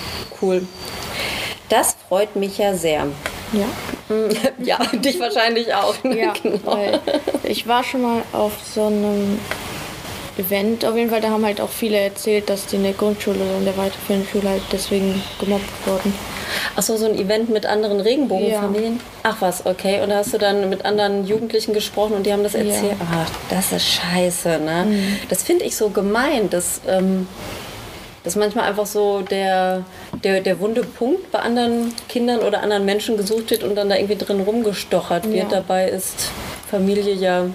cool. 0.41 0.65
Das 1.69 1.95
freut 2.07 2.35
mich 2.35 2.57
ja 2.57 2.73
sehr. 2.75 3.05
Ja. 3.53 3.65
Ja, 4.59 4.77
dich 4.93 5.19
wahrscheinlich 5.19 5.73
auch. 5.73 5.95
ne? 6.03 6.19
Ja, 6.19 6.33
genau. 6.43 6.77
ich 7.43 7.67
war 7.67 7.83
schon 7.83 8.03
mal 8.03 8.21
auf 8.33 8.53
so 8.73 8.85
einem 8.85 9.39
Event 10.37 10.85
auf 10.85 10.95
jeden 10.95 11.09
Fall, 11.09 11.21
da 11.21 11.29
haben 11.29 11.45
halt 11.45 11.61
auch 11.61 11.69
viele 11.69 11.97
erzählt, 11.97 12.49
dass 12.49 12.65
die 12.65 12.75
in 12.75 12.83
der 12.83 12.93
Grundschule 12.93 13.37
oder 13.37 13.57
in 13.57 13.65
der 13.65 13.77
weiterführenden 13.77 14.29
Schule 14.29 14.49
halt 14.49 14.61
deswegen 14.71 15.21
gemobbt 15.39 15.87
wurden. 15.87 16.13
Ach 16.75 16.81
so, 16.81 16.93
ein 17.05 17.17
Event 17.17 17.49
mit 17.49 17.65
anderen 17.65 17.99
Regenbogenfamilien? 17.99 18.99
Ach 19.23 19.37
was, 19.39 19.65
okay. 19.65 20.01
Und 20.01 20.09
da 20.09 20.17
hast 20.17 20.33
du 20.33 20.37
dann 20.37 20.69
mit 20.69 20.85
anderen 20.85 21.25
Jugendlichen 21.25 21.73
gesprochen 21.73 22.13
und 22.13 22.25
die 22.25 22.33
haben 22.33 22.43
das 22.43 22.55
erzählt? 22.55 22.95
Ach, 22.99 23.29
das 23.49 23.71
ist 23.71 23.87
scheiße, 23.87 24.59
ne? 24.59 24.87
Das 25.29 25.43
finde 25.43 25.65
ich 25.65 25.75
so 25.75 25.89
gemein, 25.89 26.49
dass, 26.49 26.81
ähm, 26.87 27.27
dass 28.23 28.35
manchmal 28.35 28.65
einfach 28.65 28.85
so 28.85 29.21
der, 29.21 29.83
der, 30.23 30.41
der 30.41 30.59
wunde 30.59 30.83
Punkt 30.83 31.31
bei 31.31 31.39
anderen 31.39 31.93
Kindern 32.09 32.39
oder 32.39 32.61
anderen 32.61 32.85
Menschen 32.85 33.17
gesucht 33.17 33.51
wird 33.51 33.63
und 33.63 33.75
dann 33.75 33.89
da 33.89 33.95
irgendwie 33.95 34.17
drin 34.17 34.41
rumgestochert 34.41 35.25
wird. 35.25 35.51
Ja. 35.51 35.59
Dabei 35.61 35.89
ist 35.89 36.29
Familie 36.69 37.13
ja 37.13 37.45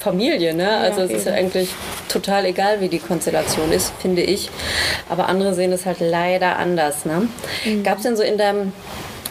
Familie, 0.00 0.54
ne? 0.54 0.78
Also 0.78 1.02
es 1.02 1.10
ist 1.10 1.26
ja 1.26 1.34
eigentlich 1.34 1.68
total 2.08 2.46
egal, 2.46 2.80
wie 2.80 2.88
die 2.88 2.98
Konstellation 2.98 3.70
ist, 3.70 3.92
finde 4.00 4.22
ich. 4.22 4.50
Aber 5.10 5.28
andere 5.28 5.54
sehen 5.54 5.72
es 5.72 5.84
halt 5.84 6.00
leider 6.00 6.56
anders, 6.56 7.04
ne? 7.04 7.28
Gab 7.84 7.98
es 7.98 8.04
denn 8.04 8.16
so 8.16 8.22
in 8.22 8.38
deinem 8.38 8.72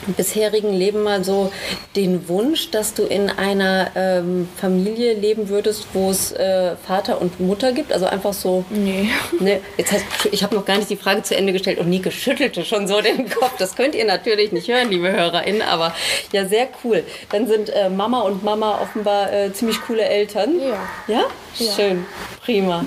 bisherigen 0.07 0.73
Leben 0.73 1.03
mal 1.03 1.23
so 1.23 1.51
den 1.95 2.27
Wunsch, 2.27 2.71
dass 2.71 2.93
du 2.93 3.03
in 3.03 3.29
einer 3.29 3.91
ähm, 3.95 4.47
Familie 4.57 5.13
leben 5.13 5.49
würdest, 5.49 5.87
wo 5.93 6.09
es 6.09 6.31
äh, 6.31 6.75
Vater 6.75 7.21
und 7.21 7.39
Mutter 7.39 7.71
gibt? 7.71 7.91
Also 7.91 8.05
einfach 8.05 8.33
so. 8.33 8.65
Nee. 8.69 9.09
Ne, 9.39 9.61
jetzt 9.77 9.93
heißt, 9.93 10.05
ich 10.31 10.43
habe 10.43 10.53
noch 10.53 10.65
gar 10.65 10.77
nicht 10.77 10.89
die 10.89 10.97
Frage 10.97 11.23
zu 11.23 11.35
Ende 11.35 11.53
gestellt 11.53 11.79
und 11.79 11.89
Nike 11.89 12.11
schüttelte 12.11 12.65
schon 12.65 12.87
so 12.87 12.99
den 12.99 13.29
Kopf. 13.29 13.53
Das 13.57 13.75
könnt 13.75 13.95
ihr 13.95 14.03
natürlich 14.03 14.51
nicht 14.51 14.67
hören, 14.67 14.89
liebe 14.89 15.09
HörerInnen, 15.11 15.61
aber 15.61 15.95
ja, 16.33 16.45
sehr 16.45 16.67
cool. 16.83 17.03
Dann 17.31 17.47
sind 17.47 17.69
äh, 17.69 17.89
Mama 17.89 18.21
und 18.21 18.43
Mama 18.43 18.81
offenbar 18.81 19.31
äh, 19.31 19.53
ziemlich 19.53 19.81
coole 19.81 20.03
Eltern. 20.03 20.59
Ja. 20.59 20.89
Ja? 21.07 21.23
Ja. 21.57 21.71
Schön, 21.73 22.05
prima. 22.43 22.83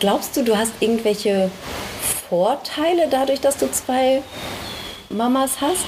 Glaubst 0.00 0.36
du, 0.36 0.44
du 0.44 0.56
hast 0.56 0.72
irgendwelche 0.80 1.50
Vorteile 2.28 3.08
dadurch, 3.10 3.40
dass 3.40 3.56
du 3.56 3.70
zwei 3.70 4.22
Mamas 5.08 5.60
hast? 5.60 5.86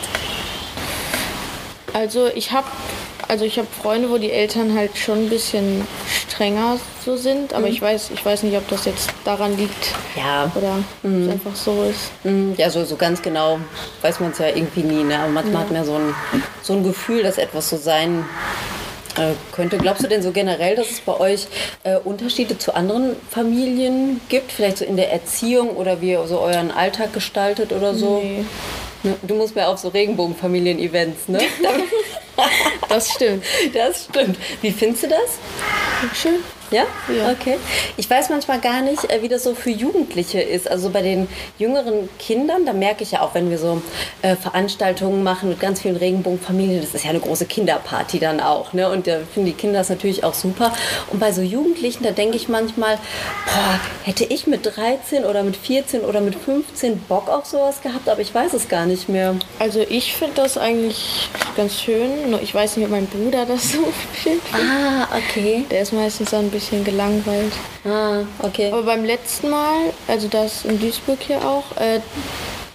Also 1.92 2.28
ich 2.34 2.52
habe 2.52 2.66
also 3.28 3.44
ich 3.44 3.58
habe 3.58 3.68
Freunde, 3.80 4.10
wo 4.10 4.18
die 4.18 4.32
Eltern 4.32 4.74
halt 4.76 4.96
schon 4.98 5.26
ein 5.26 5.28
bisschen 5.28 5.86
strenger 6.28 6.80
so 7.04 7.16
sind, 7.16 7.52
aber 7.54 7.68
ich 7.68 7.80
weiß, 7.80 8.10
ich 8.12 8.24
weiß 8.24 8.42
nicht, 8.42 8.56
ob 8.56 8.66
das 8.68 8.86
jetzt 8.86 9.08
daran 9.24 9.56
liegt 9.56 9.94
Ja. 10.16 10.50
oder 10.56 10.78
es 11.04 11.30
einfach 11.30 11.54
so 11.54 11.84
ist. 11.88 12.10
Mm, 12.24 12.54
Ja, 12.56 12.70
so, 12.70 12.84
so 12.84 12.96
ganz 12.96 13.22
genau 13.22 13.60
weiß 14.02 14.18
man 14.18 14.32
es 14.32 14.38
ja 14.38 14.48
irgendwie 14.48 14.82
nie. 14.82 15.04
Ne? 15.04 15.16
Aber 15.16 15.28
manchmal 15.30 15.62
hat 15.62 15.68
man 15.70 15.76
ja 15.76 15.84
so 15.84 15.94
ein, 15.94 16.12
so 16.62 16.72
ein 16.72 16.82
Gefühl, 16.82 17.22
dass 17.22 17.38
etwas 17.38 17.70
so 17.70 17.76
sein 17.76 18.24
äh, 19.16 19.34
könnte. 19.52 19.78
Glaubst 19.78 20.02
du 20.02 20.08
denn 20.08 20.22
so 20.22 20.32
generell, 20.32 20.74
dass 20.74 20.90
es 20.90 21.00
bei 21.00 21.18
euch 21.20 21.46
äh, 21.84 21.98
Unterschiede 21.98 22.58
zu 22.58 22.74
anderen 22.74 23.14
Familien 23.30 24.20
gibt? 24.28 24.50
Vielleicht 24.50 24.78
so 24.78 24.84
in 24.84 24.96
der 24.96 25.12
Erziehung 25.12 25.70
oder 25.76 26.00
wie 26.00 26.10
ihr 26.10 26.26
so 26.26 26.40
euren 26.40 26.72
Alltag 26.72 27.12
gestaltet 27.12 27.72
oder 27.72 27.94
so? 27.94 28.18
Nee, 28.20 28.38
Ne? 28.38 28.44
Du 29.22 29.34
musst 29.34 29.54
mir 29.54 29.66
auf 29.66 29.78
so 29.78 29.88
Regenbogenfamilien-Events, 29.88 31.28
ne? 31.28 31.40
das 32.88 33.10
stimmt. 33.10 33.44
das 33.72 34.04
stimmt. 34.04 34.38
Wie 34.60 34.70
findest 34.70 35.04
du 35.04 35.08
das? 35.08 35.38
Schön. 36.14 36.40
Ja? 36.70 36.84
Ja. 37.08 37.30
Okay. 37.32 37.56
Ich 37.96 38.08
weiß 38.08 38.30
manchmal 38.30 38.60
gar 38.60 38.82
nicht, 38.82 39.10
äh, 39.10 39.22
wie 39.22 39.28
das 39.28 39.42
so 39.44 39.54
für 39.54 39.70
Jugendliche 39.70 40.40
ist. 40.40 40.70
Also 40.70 40.90
bei 40.90 41.02
den 41.02 41.28
jüngeren 41.58 42.08
Kindern, 42.18 42.64
da 42.64 42.72
merke 42.72 43.02
ich 43.02 43.12
ja 43.12 43.22
auch, 43.22 43.34
wenn 43.34 43.50
wir 43.50 43.58
so 43.58 43.82
äh, 44.22 44.36
Veranstaltungen 44.36 45.22
machen 45.22 45.48
mit 45.48 45.60
ganz 45.60 45.80
vielen 45.80 45.96
Regenbogenfamilien, 45.96 46.80
das 46.80 46.94
ist 46.94 47.04
ja 47.04 47.10
eine 47.10 47.20
große 47.20 47.46
Kinderparty 47.46 48.18
dann 48.18 48.40
auch. 48.40 48.72
Ne? 48.72 48.88
Und 48.88 49.06
da 49.06 49.18
finden 49.32 49.46
die 49.46 49.52
Kinder 49.52 49.80
das 49.80 49.88
natürlich 49.88 50.24
auch 50.24 50.34
super. 50.34 50.72
Und 51.10 51.18
bei 51.18 51.32
so 51.32 51.42
Jugendlichen, 51.42 52.04
da 52.04 52.12
denke 52.12 52.36
ich 52.36 52.48
manchmal, 52.48 52.96
boah, 53.46 53.80
hätte 54.04 54.24
ich 54.24 54.46
mit 54.46 54.64
13 54.64 55.24
oder 55.24 55.42
mit 55.42 55.56
14 55.56 56.02
oder 56.02 56.20
mit 56.20 56.36
15 56.36 57.00
Bock 57.00 57.28
auf 57.28 57.46
sowas 57.46 57.82
gehabt, 57.82 58.08
aber 58.08 58.20
ich 58.20 58.34
weiß 58.34 58.52
es 58.54 58.68
gar 58.68 58.86
nicht 58.86 59.08
mehr. 59.08 59.34
Also 59.58 59.80
ich 59.88 60.14
finde 60.14 60.36
das 60.36 60.58
eigentlich 60.58 61.28
ganz 61.56 61.80
schön. 61.80 62.10
Ich 62.42 62.54
weiß 62.54 62.76
nicht, 62.76 62.86
ob 62.86 62.92
mein 62.92 63.06
Bruder 63.06 63.46
das 63.46 63.72
so 63.72 63.78
findet. 64.12 64.42
Ah, 64.52 65.08
okay. 65.16 65.64
Der 65.70 65.82
ist 65.82 65.92
meistens 65.92 66.30
dann 66.30 66.46
ein 66.46 66.50
bisschen 66.50 66.59
gelangweilt. 66.84 67.52
Ah, 67.84 68.22
okay. 68.42 68.70
Aber 68.70 68.82
beim 68.82 69.04
letzten 69.04 69.50
Mal, 69.50 69.92
also 70.06 70.28
das 70.28 70.64
in 70.64 70.78
Duisburg 70.78 71.18
hier 71.20 71.38
auch, 71.38 71.76
äh, 71.76 72.00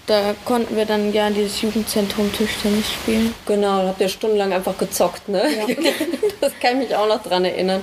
da 0.08 0.36
konnten 0.46 0.76
wir 0.76 0.86
dann 0.86 1.12
ja 1.14 1.28
in 1.28 1.34
dieses 1.34 1.62
Jugendzentrum 1.62 2.32
Tischtennis 2.32 2.92
spielen. 2.92 3.34
Genau, 3.46 3.82
da 3.82 3.88
habt 3.90 4.02
ihr 4.02 4.10
stundenlang 4.10 4.54
einfach 4.54 4.78
gezockt, 4.78 5.28
ne? 5.30 5.44
Das 6.42 6.52
kann 6.60 6.80
ich 6.80 6.90
mich 6.90 6.96
auch 6.96 7.08
noch 7.08 7.24
dran 7.24 7.44
erinnern. 7.44 7.82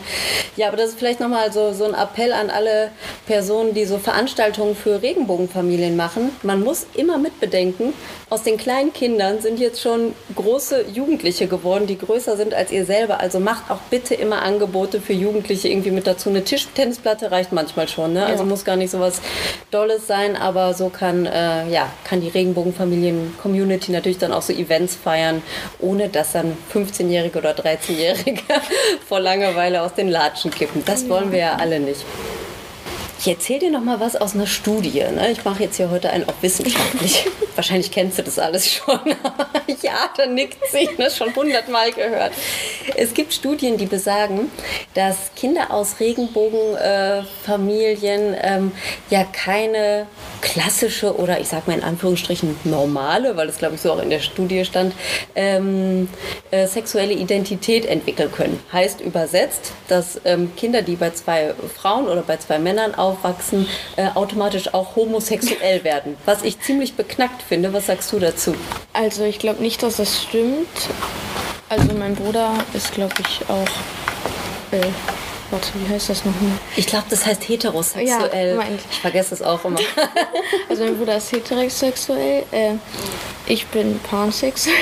Ja, 0.56 0.68
aber 0.68 0.76
das 0.76 0.90
ist 0.90 0.98
vielleicht 0.98 1.18
nochmal 1.18 1.50
so, 1.52 1.72
so 1.72 1.84
ein 1.84 1.94
Appell 1.94 2.32
an 2.32 2.48
alle 2.48 2.92
Personen, 3.26 3.74
die 3.74 3.84
so 3.86 3.98
Veranstaltungen 3.98 4.76
für 4.76 5.02
Regenbogenfamilien 5.02 5.96
machen. 5.96 6.30
Man 6.42 6.62
muss 6.62 6.86
immer 6.94 7.18
mitbedenken, 7.18 7.92
aus 8.30 8.44
den 8.44 8.58
kleinen 8.58 8.92
Kindern 8.92 9.40
sind 9.40 9.58
jetzt 9.58 9.80
schon 9.80 10.14
große 10.36 10.84
Jugendliche 10.92 11.48
geworden, 11.48 11.86
die 11.88 11.98
größer 11.98 12.36
sind 12.36 12.54
als 12.54 12.70
ihr 12.70 12.84
selber. 12.84 13.18
Also 13.18 13.40
macht 13.40 13.68
auch 13.68 13.80
bitte 13.90 14.14
immer 14.14 14.42
Angebote 14.42 15.00
für 15.00 15.12
Jugendliche 15.12 15.68
irgendwie 15.68 15.90
mit 15.90 16.06
dazu. 16.06 16.28
Eine 16.28 16.44
Tischtennisplatte 16.44 17.32
reicht 17.32 17.50
manchmal 17.52 17.88
schon, 17.88 18.12
ne? 18.12 18.26
Also 18.26 18.44
Ja. 18.44 18.48
muss 18.48 18.64
gar 18.64 18.76
nicht 18.76 18.90
so 18.92 19.00
was 19.00 19.20
Dolles 19.72 20.06
sein, 20.06 20.36
aber 20.36 20.74
so 20.74 20.88
kann, 20.88 21.26
äh, 21.26 21.68
ja, 21.68 21.90
kann 22.04 22.11
die 22.20 22.28
Regenbogenfamilien-Community 22.28 23.92
natürlich 23.92 24.18
dann 24.18 24.32
auch 24.32 24.42
so 24.42 24.52
Events 24.52 24.96
feiern, 24.96 25.42
ohne 25.80 26.08
dass 26.08 26.32
dann 26.32 26.56
15-Jährige 26.72 27.38
oder 27.38 27.52
13-Jährige 27.52 28.42
vor 29.08 29.20
Langeweile 29.20 29.82
aus 29.82 29.94
den 29.94 30.08
Latschen 30.08 30.50
kippen. 30.50 30.84
Das 30.84 31.08
wollen 31.08 31.32
wir 31.32 31.38
ja 31.38 31.56
alle 31.56 31.80
nicht. 31.80 32.04
Ich 33.24 33.28
erzähle 33.28 33.60
dir 33.60 33.70
noch 33.70 33.84
mal 33.84 34.00
was 34.00 34.16
aus 34.16 34.34
einer 34.34 34.48
Studie. 34.48 34.98
Ne? 34.98 35.30
Ich 35.30 35.44
mache 35.44 35.62
jetzt 35.62 35.76
hier 35.76 35.92
heute 35.92 36.10
einen 36.10 36.28
auch 36.28 36.34
wissenschaftlich. 36.40 37.24
Wahrscheinlich 37.54 37.92
kennst 37.92 38.18
du 38.18 38.24
das 38.24 38.40
alles 38.40 38.68
schon. 38.68 38.98
ja, 39.82 40.10
da 40.16 40.26
nickt 40.26 40.58
sie. 40.72 40.88
Ne? 40.98 41.08
Schon 41.08 41.32
hundertmal 41.36 41.92
gehört. 41.92 42.32
Es 42.96 43.14
gibt 43.14 43.32
Studien, 43.32 43.76
die 43.76 43.86
besagen, 43.86 44.50
dass 44.94 45.30
Kinder 45.36 45.70
aus 45.70 46.00
Regenbogenfamilien 46.00 48.34
ähm, 48.42 48.72
ja 49.08 49.22
keine 49.22 50.08
klassische 50.40 51.16
oder 51.16 51.38
ich 51.38 51.46
sag 51.48 51.68
mal 51.68 51.78
in 51.78 51.84
Anführungsstrichen 51.84 52.56
normale, 52.64 53.36
weil 53.36 53.46
das 53.46 53.58
glaube 53.58 53.76
ich 53.76 53.80
so 53.80 53.92
auch 53.92 54.02
in 54.02 54.10
der 54.10 54.18
Studie 54.18 54.64
stand, 54.64 54.92
ähm, 55.36 56.08
äh, 56.50 56.66
sexuelle 56.66 57.12
Identität 57.12 57.86
entwickeln 57.86 58.32
können. 58.32 58.58
Heißt 58.72 59.00
übersetzt, 59.00 59.70
dass 59.86 60.20
ähm, 60.24 60.50
Kinder, 60.56 60.82
die 60.82 60.96
bei 60.96 61.10
zwei 61.10 61.54
Frauen 61.74 62.08
oder 62.08 62.22
bei 62.22 62.38
zwei 62.38 62.58
Männern 62.58 62.96
aufwachsen, 63.12 63.68
äh, 63.96 64.08
automatisch 64.14 64.72
auch 64.74 64.96
homosexuell 64.96 65.84
werden. 65.84 66.16
Was 66.24 66.42
ich 66.42 66.60
ziemlich 66.60 66.94
beknackt 66.94 67.42
finde. 67.42 67.72
Was 67.72 67.86
sagst 67.86 68.12
du 68.12 68.18
dazu? 68.18 68.54
Also 68.92 69.24
ich 69.24 69.38
glaube 69.38 69.62
nicht, 69.62 69.82
dass 69.82 69.96
das 69.96 70.22
stimmt. 70.22 70.66
Also 71.68 71.92
mein 71.94 72.14
Bruder 72.14 72.52
ist, 72.74 72.92
glaube 72.92 73.14
ich, 73.20 73.40
auch. 73.48 74.76
Äh, 74.76 74.80
warte, 75.50 75.68
wie 75.74 75.92
heißt 75.94 76.08
das 76.10 76.24
nochmal? 76.24 76.52
Ich 76.76 76.86
glaube, 76.86 77.04
das 77.10 77.24
heißt 77.26 77.48
heterosexuell. 77.48 78.56
Ja, 78.56 78.62
ich 78.92 78.98
vergesse 79.00 79.34
es 79.34 79.42
auch 79.42 79.64
immer. 79.64 79.78
Also 80.68 80.84
mein 80.84 80.96
Bruder 80.96 81.16
ist 81.18 81.30
heterosexuell. 81.32 82.44
Äh, 82.50 82.72
ich 83.46 83.66
bin 83.66 83.98
pansexuell. 84.00 84.74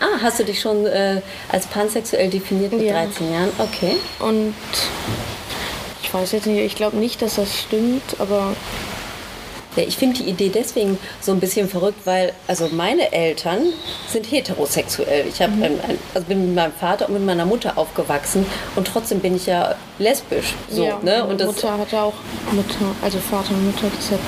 ah, 0.00 0.18
hast 0.22 0.38
du 0.40 0.44
dich 0.44 0.60
schon 0.60 0.86
äh, 0.86 1.20
als 1.50 1.66
pansexuell 1.66 2.30
definiert 2.30 2.72
mit 2.72 2.82
Ja. 2.82 3.04
13 3.04 3.32
Jahren? 3.32 3.50
Okay. 3.58 3.96
Und 4.20 4.54
ich 6.14 6.20
weiß 6.20 6.32
jetzt 6.32 6.46
nicht, 6.46 6.60
ich 6.60 6.76
glaube 6.76 6.96
nicht, 6.96 7.20
dass 7.22 7.34
das 7.36 7.58
stimmt, 7.58 8.02
aber 8.20 8.54
Ja, 9.76 9.82
ich 9.82 9.96
finde 9.96 10.22
die 10.22 10.30
Idee 10.30 10.52
deswegen 10.54 10.96
so 11.20 11.32
ein 11.32 11.40
bisschen 11.40 11.68
verrückt, 11.68 11.98
weil 12.04 12.32
also 12.46 12.68
meine 12.70 13.12
Eltern 13.12 13.58
sind 14.08 14.30
heterosexuell. 14.30 15.24
Ich 15.28 15.42
habe 15.42 15.50
Mhm. 15.50 15.62
ein, 15.64 15.80
ein, 15.88 15.98
also 16.14 16.28
bin 16.28 16.46
mit 16.46 16.54
meinem 16.54 16.72
Vater 16.72 17.08
und 17.08 17.14
mit 17.14 17.24
meiner 17.26 17.44
Mutter 17.44 17.76
aufgewachsen 17.76 18.46
und 18.76 18.86
trotzdem 18.86 19.18
bin 19.18 19.34
ich 19.34 19.46
ja 19.46 19.74
lesbisch. 19.98 20.54
So, 20.70 20.84
ja, 20.84 20.98
ne? 21.02 21.18
meine 21.18 21.24
Und 21.24 21.40
das, 21.40 21.46
Mutter 21.48 21.76
hatte 21.76 22.00
auch 22.00 22.12
Mutter, 22.52 22.94
also 23.02 23.18
Vater 23.18 23.50
und 23.50 23.66
Mutter, 23.66 23.88
deshalb. 23.98 24.20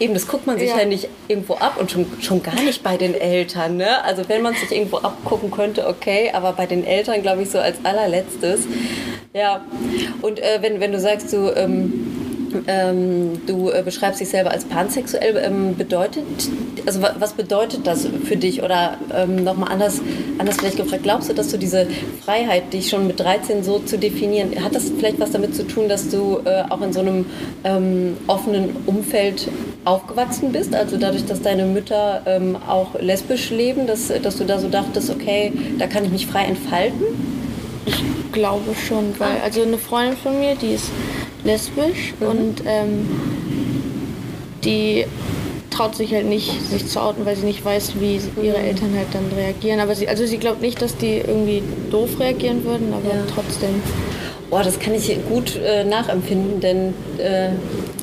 eben, 0.00 0.14
das 0.14 0.26
guckt 0.26 0.46
man 0.46 0.58
sich 0.58 0.70
ja. 0.70 0.78
Ja. 0.78 0.86
nicht 0.86 1.08
irgendwo 1.28 1.56
ab 1.56 1.76
und 1.78 1.90
schon, 1.90 2.06
schon 2.22 2.42
gar 2.42 2.54
nicht 2.62 2.82
bei 2.82 2.96
den 2.96 3.12
Eltern. 3.14 3.76
Ne? 3.76 4.02
Also 4.02 4.26
wenn 4.30 4.40
man 4.40 4.54
sich 4.54 4.72
irgendwo 4.72 4.96
abgucken 4.96 5.50
könnte, 5.50 5.86
okay, 5.86 6.30
aber 6.32 6.52
bei 6.54 6.64
den 6.64 6.86
Eltern 6.86 7.20
glaube 7.20 7.42
ich 7.42 7.50
so 7.50 7.58
als 7.58 7.76
allerletztes. 7.84 8.60
Ja, 9.36 9.60
und 10.22 10.38
äh, 10.38 10.62
wenn, 10.62 10.80
wenn 10.80 10.92
du 10.92 10.98
sagst, 10.98 11.30
du, 11.30 11.50
ähm, 11.54 11.92
ähm, 12.68 13.32
du 13.46 13.68
äh, 13.68 13.82
beschreibst 13.84 14.18
dich 14.18 14.30
selber 14.30 14.50
als 14.50 14.64
pansexuell, 14.64 15.36
ähm, 15.44 15.76
bedeutet, 15.76 16.24
also 16.86 17.02
wa- 17.02 17.14
was 17.18 17.34
bedeutet 17.34 17.86
das 17.86 18.08
für 18.24 18.36
dich? 18.38 18.62
Oder 18.62 18.96
ähm, 19.14 19.44
nochmal 19.44 19.70
anders, 19.72 20.00
anders 20.38 20.56
vielleicht 20.56 20.78
gefragt, 20.78 21.02
glaubst 21.02 21.28
du, 21.28 21.34
dass 21.34 21.48
du 21.50 21.58
diese 21.58 21.86
Freiheit, 22.24 22.72
dich 22.72 22.88
schon 22.88 23.06
mit 23.06 23.20
13 23.20 23.62
so 23.62 23.78
zu 23.80 23.98
definieren, 23.98 24.52
hat 24.64 24.74
das 24.74 24.90
vielleicht 24.98 25.20
was 25.20 25.32
damit 25.32 25.54
zu 25.54 25.66
tun, 25.66 25.86
dass 25.90 26.08
du 26.08 26.38
äh, 26.46 26.62
auch 26.70 26.80
in 26.80 26.94
so 26.94 27.00
einem 27.00 27.26
ähm, 27.64 28.16
offenen 28.28 28.74
Umfeld 28.86 29.48
aufgewachsen 29.84 30.50
bist? 30.52 30.74
Also 30.74 30.96
dadurch, 30.96 31.26
dass 31.26 31.42
deine 31.42 31.66
Mütter 31.66 32.22
ähm, 32.24 32.56
auch 32.66 32.98
lesbisch 32.98 33.50
leben, 33.50 33.86
dass, 33.86 34.10
dass 34.22 34.38
du 34.38 34.44
da 34.44 34.58
so 34.58 34.68
dachtest, 34.70 35.10
okay, 35.10 35.52
da 35.78 35.86
kann 35.88 36.06
ich 36.06 36.10
mich 36.10 36.26
frei 36.26 36.44
entfalten? 36.46 37.35
Glaube 38.36 38.74
schon, 38.86 39.14
weil 39.18 39.40
also 39.42 39.62
eine 39.62 39.78
Freundin 39.78 40.14
von 40.18 40.38
mir, 40.38 40.56
die 40.56 40.74
ist 40.74 40.90
lesbisch 41.42 42.12
und 42.20 42.56
ähm, 42.66 43.08
die 44.62 45.06
traut 45.70 45.96
sich 45.96 46.12
halt 46.12 46.26
nicht, 46.26 46.50
sich 46.68 46.86
zu 46.86 47.00
outen, 47.00 47.24
weil 47.24 47.34
sie 47.34 47.46
nicht 47.46 47.64
weiß, 47.64 47.94
wie 47.98 48.20
ihre 48.42 48.58
Eltern 48.58 48.94
halt 48.94 49.06
dann 49.14 49.24
reagieren. 49.34 49.80
Aber 49.80 49.94
sie, 49.94 50.06
also 50.06 50.26
sie 50.26 50.36
glaubt 50.36 50.60
nicht, 50.60 50.82
dass 50.82 50.98
die 50.98 51.16
irgendwie 51.16 51.62
doof 51.90 52.20
reagieren 52.20 52.62
würden, 52.64 52.92
aber 52.92 53.08
Ja. 53.14 53.22
trotzdem. 53.34 53.82
Boah, 54.50 54.62
das 54.62 54.78
kann 54.78 54.92
ich 54.94 55.10
gut 55.30 55.56
äh, 55.56 55.84
nachempfinden, 55.84 56.60
denn 56.60 56.92
äh, 57.16 57.48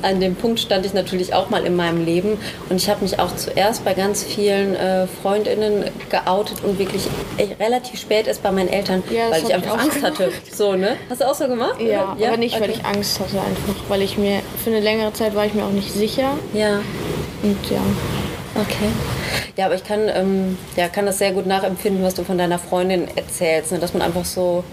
an 0.04 0.20
dem 0.20 0.36
Punkt 0.36 0.60
stand 0.60 0.86
ich 0.86 0.94
natürlich 0.94 1.34
auch 1.34 1.50
mal 1.50 1.66
in 1.66 1.76
meinem 1.76 2.06
Leben 2.06 2.38
und 2.70 2.78
ich 2.78 2.90
habe 2.90 3.02
mich 3.04 3.20
auch 3.20 3.36
zuerst 3.36 3.84
bei 3.84 3.94
ganz 3.94 4.24
vielen 4.24 4.76
äh, 4.76 5.08
Freundinnen 5.22 5.86
geoutet 6.10 6.64
und 6.64 6.78
wirklich 6.78 7.08
echt 7.38 7.60
relativ 7.60 8.00
spät 8.00 8.28
erst 8.28 8.44
bei 8.44 8.52
meinen 8.52 8.70
Eltern, 8.70 9.04
Ja, 9.10 9.32
weil 9.32 9.42
ich 9.42 9.50
ich 9.50 9.54
einfach 9.56 9.76
auch 9.76 9.80
Angst 9.80 10.04
hatte. 10.04 10.32
So, 10.52 10.74
ne? 10.74 10.98
Hast 11.10 11.22
du 11.22 11.28
auch 11.30 11.34
so 11.36 11.48
gemacht? 11.48 11.82
Ja, 11.82 12.16
oder? 12.18 12.28
aber 12.28 12.38
nicht, 12.38 12.56
weil 12.60 12.70
okay. 12.70 12.80
ich 12.80 12.86
Angst 12.86 13.20
hatte 13.20 13.38
einfach, 13.40 13.76
weil 13.90 14.02
ich 14.02 14.18
mir 14.18 14.42
für 14.64 14.70
eine 14.70 14.80
längere 14.80 15.14
Zeit 15.14 15.36
war 15.36 15.46
ich 15.46 15.54
mir 15.54 15.64
auch 15.64 15.72
nicht 15.72 15.92
sicher 15.92 16.32
Ja. 16.54 16.80
und 17.42 17.58
ja. 17.72 17.82
Okay. 18.56 18.90
Ja, 19.58 19.66
aber 19.66 19.76
ich 19.76 19.84
kann, 19.84 20.02
ähm, 20.14 20.58
ja, 20.76 20.88
kann 20.88 21.06
das 21.08 21.18
sehr 21.18 21.32
gut 21.32 21.48
nachempfinden, 21.48 22.04
was 22.04 22.14
du 22.14 22.24
von 22.24 22.38
deiner 22.38 22.60
Freundin 22.60 23.08
erzählst, 23.16 23.72
ne? 23.72 23.80
dass 23.80 23.94
man 23.94 24.04
einfach 24.04 24.26
so, 24.26 24.64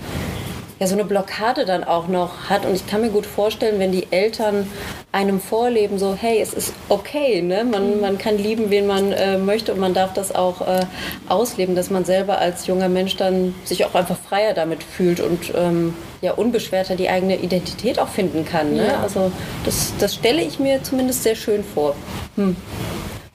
ja, 0.80 0.86
so 0.86 0.94
eine 0.94 1.04
Blockade 1.04 1.66
dann 1.66 1.84
auch 1.84 2.08
noch 2.08 2.48
hat. 2.48 2.64
Und 2.64 2.74
ich 2.74 2.86
kann 2.86 3.02
mir 3.02 3.10
gut 3.10 3.26
vorstellen, 3.26 3.78
wenn 3.78 3.92
die 3.92 4.10
Eltern 4.10 4.66
einem 5.12 5.38
vorleben, 5.38 5.98
so, 5.98 6.14
hey, 6.14 6.40
es 6.40 6.54
ist 6.54 6.72
okay, 6.88 7.42
ne? 7.42 7.64
man, 7.64 8.00
man 8.00 8.16
kann 8.16 8.38
lieben, 8.38 8.70
wen 8.70 8.86
man 8.86 9.12
äh, 9.12 9.36
möchte 9.36 9.74
und 9.74 9.78
man 9.78 9.92
darf 9.92 10.14
das 10.14 10.34
auch 10.34 10.66
äh, 10.66 10.86
ausleben, 11.28 11.76
dass 11.76 11.90
man 11.90 12.06
selber 12.06 12.38
als 12.38 12.66
junger 12.66 12.88
Mensch 12.88 13.16
dann 13.16 13.54
sich 13.64 13.84
auch 13.84 13.94
einfach 13.94 14.16
freier 14.16 14.54
damit 14.54 14.82
fühlt 14.82 15.20
und 15.20 15.52
ähm, 15.54 15.94
ja, 16.22 16.32
unbeschwerter 16.32 16.96
die 16.96 17.10
eigene 17.10 17.36
Identität 17.36 17.98
auch 17.98 18.08
finden 18.08 18.46
kann. 18.46 18.72
Ne? 18.72 18.86
Ja. 18.86 19.02
Also 19.02 19.30
das, 19.66 19.92
das 19.98 20.14
stelle 20.14 20.40
ich 20.40 20.58
mir 20.58 20.82
zumindest 20.82 21.24
sehr 21.24 21.34
schön 21.34 21.62
vor. 21.62 21.94
Hm. 22.36 22.56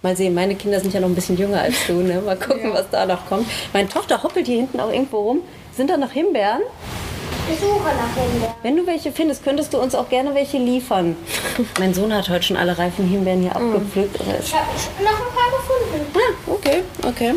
Mal 0.01 0.17
sehen, 0.17 0.33
meine 0.33 0.55
Kinder 0.55 0.79
sind 0.79 0.95
ja 0.95 0.99
noch 0.99 1.09
ein 1.09 1.15
bisschen 1.15 1.37
jünger 1.37 1.61
als 1.61 1.75
du. 1.85 1.93
Ne? 1.93 2.21
Mal 2.25 2.37
gucken, 2.37 2.73
was 2.73 2.89
da 2.89 3.05
noch 3.05 3.27
kommt. 3.27 3.45
Meine 3.71 3.87
Tochter 3.87 4.23
hoppelt 4.23 4.47
hier 4.47 4.57
hinten 4.57 4.79
auch 4.79 4.91
irgendwo 4.91 5.19
rum. 5.19 5.41
Sind 5.75 5.91
da 5.91 5.97
noch 5.97 6.11
Himbeeren? 6.11 6.61
Ich 7.51 7.59
suche 7.59 7.79
nach 7.83 8.15
Himbeeren. 8.23 8.53
Wenn 8.63 8.75
du 8.77 8.87
welche 8.87 9.11
findest, 9.11 9.43
könntest 9.43 9.73
du 9.73 9.77
uns 9.79 9.93
auch 9.95 10.09
gerne 10.09 10.33
welche 10.33 10.57
liefern. 10.57 11.15
mein 11.79 11.93
Sohn 11.93 12.13
hat 12.13 12.29
heute 12.29 12.43
schon 12.43 12.57
alle 12.57 12.77
reifen 12.77 13.07
Himbeeren 13.07 13.41
hier 13.41 13.55
abgepflückt. 13.55 14.19
aber 14.21 14.37
es- 14.39 14.47
Ich 14.47 14.53
habe 14.55 14.65
noch 15.03 15.11
ein 15.11 15.33
paar 15.35 15.51
gefunden. 15.51 16.05
Ah, 16.15 16.51
okay, 16.51 16.83
okay. 17.07 17.33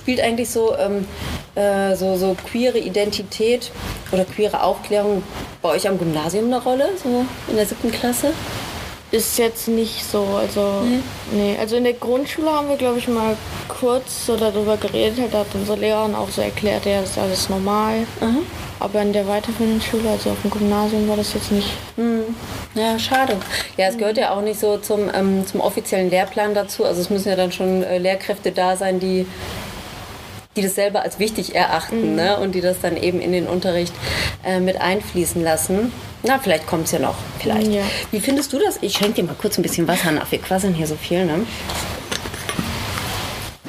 Spielt 0.00 0.20
eigentlich 0.20 0.48
so, 0.50 0.74
ähm, 0.76 1.06
äh, 1.54 1.94
so, 1.94 2.16
so 2.16 2.34
queere 2.50 2.78
Identität 2.78 3.70
oder 4.10 4.24
queere 4.24 4.62
Aufklärung 4.62 5.22
bei 5.62 5.68
euch 5.70 5.86
am 5.88 5.98
Gymnasium 5.98 6.46
eine 6.46 6.62
Rolle, 6.62 6.88
so 7.02 7.24
in 7.48 7.56
der 7.56 7.66
siebten 7.66 7.90
Klasse? 7.92 8.32
Ist 9.10 9.38
jetzt 9.38 9.68
nicht 9.68 10.04
so, 10.04 10.22
also 10.38 10.82
nee. 11.32 11.56
Also 11.58 11.76
in 11.76 11.84
der 11.84 11.94
Grundschule 11.94 12.50
haben 12.50 12.68
wir, 12.68 12.76
glaube 12.76 12.98
ich, 12.98 13.08
mal 13.08 13.36
kurz 13.68 14.26
so 14.26 14.36
darüber 14.36 14.76
geredet. 14.76 15.18
Halt, 15.18 15.32
da 15.32 15.38
hat 15.40 15.46
unsere 15.54 15.78
Lehrerin 15.78 16.14
auch 16.14 16.28
so 16.28 16.42
erklärt, 16.42 16.84
ja, 16.84 17.00
das 17.00 17.10
ist 17.10 17.18
alles 17.18 17.48
normal. 17.48 18.06
Aber 18.80 19.00
in 19.02 19.12
der 19.12 19.26
weiterführenden 19.26 19.80
Schule, 19.80 20.10
also 20.10 20.30
auf 20.30 20.42
dem 20.42 20.50
Gymnasium, 20.50 21.08
war 21.08 21.16
das 21.16 21.32
jetzt 21.34 21.50
nicht. 21.50 21.70
Ja, 22.74 22.98
schade. 22.98 23.36
Ja, 23.76 23.88
es 23.88 23.96
gehört 23.96 24.18
ja 24.18 24.30
auch 24.30 24.42
nicht 24.42 24.60
so 24.60 24.76
zum, 24.76 25.10
ähm, 25.12 25.46
zum 25.46 25.60
offiziellen 25.60 26.10
Lehrplan 26.10 26.54
dazu. 26.54 26.84
Also 26.84 27.00
es 27.00 27.10
müssen 27.10 27.28
ja 27.28 27.36
dann 27.36 27.50
schon 27.50 27.82
äh, 27.82 27.98
Lehrkräfte 27.98 28.52
da 28.52 28.76
sein, 28.76 29.00
die, 29.00 29.26
die 30.54 30.62
das 30.62 30.74
selber 30.74 31.02
als 31.02 31.18
wichtig 31.18 31.54
erachten 31.54 32.14
ne? 32.14 32.36
und 32.38 32.54
die 32.54 32.60
das 32.60 32.80
dann 32.80 32.96
eben 32.96 33.20
in 33.20 33.32
den 33.32 33.46
Unterricht 33.46 33.94
äh, 34.44 34.60
mit 34.60 34.80
einfließen 34.80 35.42
lassen. 35.42 35.92
Na, 36.22 36.38
vielleicht 36.38 36.66
kommt 36.66 36.86
es 36.86 36.92
ja 36.92 36.98
noch. 36.98 37.14
Vielleicht. 37.38 37.70
Ja. 37.70 37.82
Wie 38.10 38.20
findest 38.20 38.52
du 38.52 38.58
das? 38.58 38.78
Ich 38.80 38.94
schenke 38.94 39.14
dir 39.14 39.24
mal 39.24 39.36
kurz 39.38 39.56
ein 39.58 39.62
bisschen 39.62 39.86
Wasser 39.86 40.10
nach. 40.10 40.30
Wir 40.30 40.40
quasseln 40.40 40.74
hier 40.74 40.86
so 40.86 40.96
viel, 40.96 41.24
ne? 41.24 41.46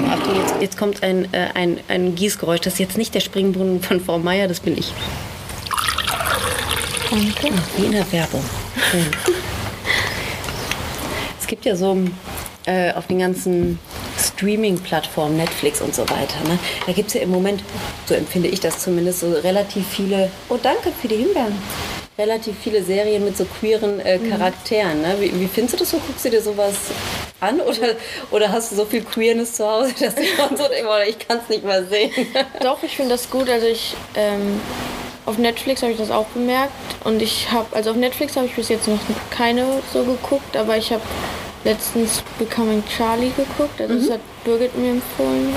Achtung, 0.08 0.36
jetzt, 0.36 0.56
jetzt 0.60 0.78
kommt 0.78 1.04
ein, 1.04 1.32
äh, 1.34 1.50
ein, 1.54 1.80
ein 1.88 2.16
Gießgeräusch. 2.16 2.62
Das 2.62 2.74
ist 2.74 2.80
jetzt 2.80 2.98
nicht 2.98 3.14
der 3.14 3.20
Springbrunnen 3.20 3.82
von 3.82 4.02
Frau 4.02 4.18
Meier, 4.18 4.48
das 4.48 4.60
bin 4.60 4.78
ich. 4.78 4.92
Danke. 7.12 7.54
Wie 7.78 7.86
in 7.86 7.92
der 7.92 8.12
Werbung. 8.12 8.44
Schön. 8.92 9.06
es 11.40 11.48
gibt 11.48 11.66
ja 11.66 11.76
so 11.76 11.98
äh, 12.66 12.94
auf 12.94 13.08
den 13.08 13.20
ganzen 13.20 13.80
Streaming-Plattformen, 14.20 15.38
Netflix 15.38 15.82
und 15.82 15.96
so 15.96 16.04
weiter, 16.04 16.40
ne? 16.48 16.60
da 16.86 16.92
gibt 16.92 17.08
es 17.08 17.14
ja 17.14 17.22
im 17.22 17.30
Moment, 17.30 17.64
so 18.06 18.14
empfinde 18.14 18.50
ich 18.50 18.60
das 18.60 18.80
zumindest, 18.80 19.22
so 19.22 19.32
relativ 19.32 19.88
viele, 19.88 20.30
oh 20.50 20.58
danke 20.62 20.92
für 21.02 21.08
die 21.08 21.16
Himbeeren, 21.16 21.54
relativ 22.20 22.56
viele 22.62 22.84
Serien 22.84 23.24
mit 23.24 23.38
so 23.38 23.46
queeren 23.46 24.00
äh, 24.02 24.20
Charakteren. 24.20 25.02
Ne? 25.02 25.16
Wie, 25.20 25.40
wie 25.40 25.48
findest 25.48 25.76
du 25.76 25.78
das 25.80 25.90
so? 25.92 25.98
Guckst 26.06 26.26
du 26.26 26.30
dir 26.30 26.42
sowas 26.42 26.76
an 27.40 27.62
oder, 27.62 27.96
oder 28.30 28.52
hast 28.52 28.72
du 28.72 28.76
so 28.76 28.86
viel 28.86 29.02
Queerness 29.04 29.54
zu 29.54 29.66
Hause, 29.66 29.94
dass 30.00 30.14
du 30.16 30.22
so 30.22 30.68
denkst, 30.68 30.84
"Boah, 30.84 31.02
ich 31.08 31.18
kann 31.18 31.40
es 31.42 31.50
nicht 31.50 31.64
mal 31.64 31.86
sehen? 31.86 32.12
Doch, 32.62 32.84
ich 32.84 32.96
finde 32.96 33.12
das 33.12 33.30
gut. 33.30 33.50
Also 33.50 33.68
ich 33.68 33.96
ähm, 34.16 34.60
auf 35.26 35.38
Netflix 35.38 35.82
habe 35.82 35.94
ich 35.94 35.98
das 35.98 36.12
auch 36.12 36.26
bemerkt 36.28 36.74
und 37.06 37.22
ich 37.22 37.52
habe 37.52 37.68
also 37.76 37.92
auf 37.92 37.96
Netflix 37.96 38.36
habe 38.36 38.48
ich 38.48 38.54
bis 38.56 38.70
jetzt 38.70 38.88
noch 38.88 39.00
keine 39.30 39.66
so 39.94 40.04
geguckt, 40.04 40.58
aber 40.58 40.76
ich 40.78 40.92
habe 40.92 41.04
letztens 41.64 42.22
Becoming 42.38 42.84
Charlie 42.98 43.32
geguckt. 43.36 43.80
Also 43.80 43.96
das 43.96 44.12
hat 44.12 44.22
Birgit 44.44 44.78
mir 44.78 44.92
empfohlen. 44.92 45.56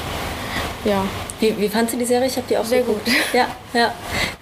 Ja, 0.85 1.05
Wie, 1.39 1.57
wie 1.59 1.69
fandst 1.69 1.95
du 1.95 1.99
die 1.99 2.05
Serie? 2.05 2.27
Ich 2.27 2.37
habe 2.37 2.47
die 2.49 2.57
auch 2.57 2.65
Sehr 2.65 2.81
geguckt. 2.81 3.05
gut. 3.05 3.15
Ja, 3.33 3.47
ja. 3.73 3.93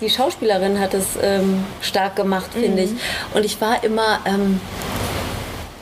Die 0.00 0.08
Schauspielerin 0.08 0.80
hat 0.80 0.94
es 0.94 1.06
ähm, 1.22 1.64
stark 1.82 2.16
gemacht, 2.16 2.50
finde 2.54 2.82
ich. 2.84 2.90
Und 3.34 3.44
ich 3.44 3.60
war 3.60 3.84
immer, 3.84 4.20
ähm, 4.24 4.58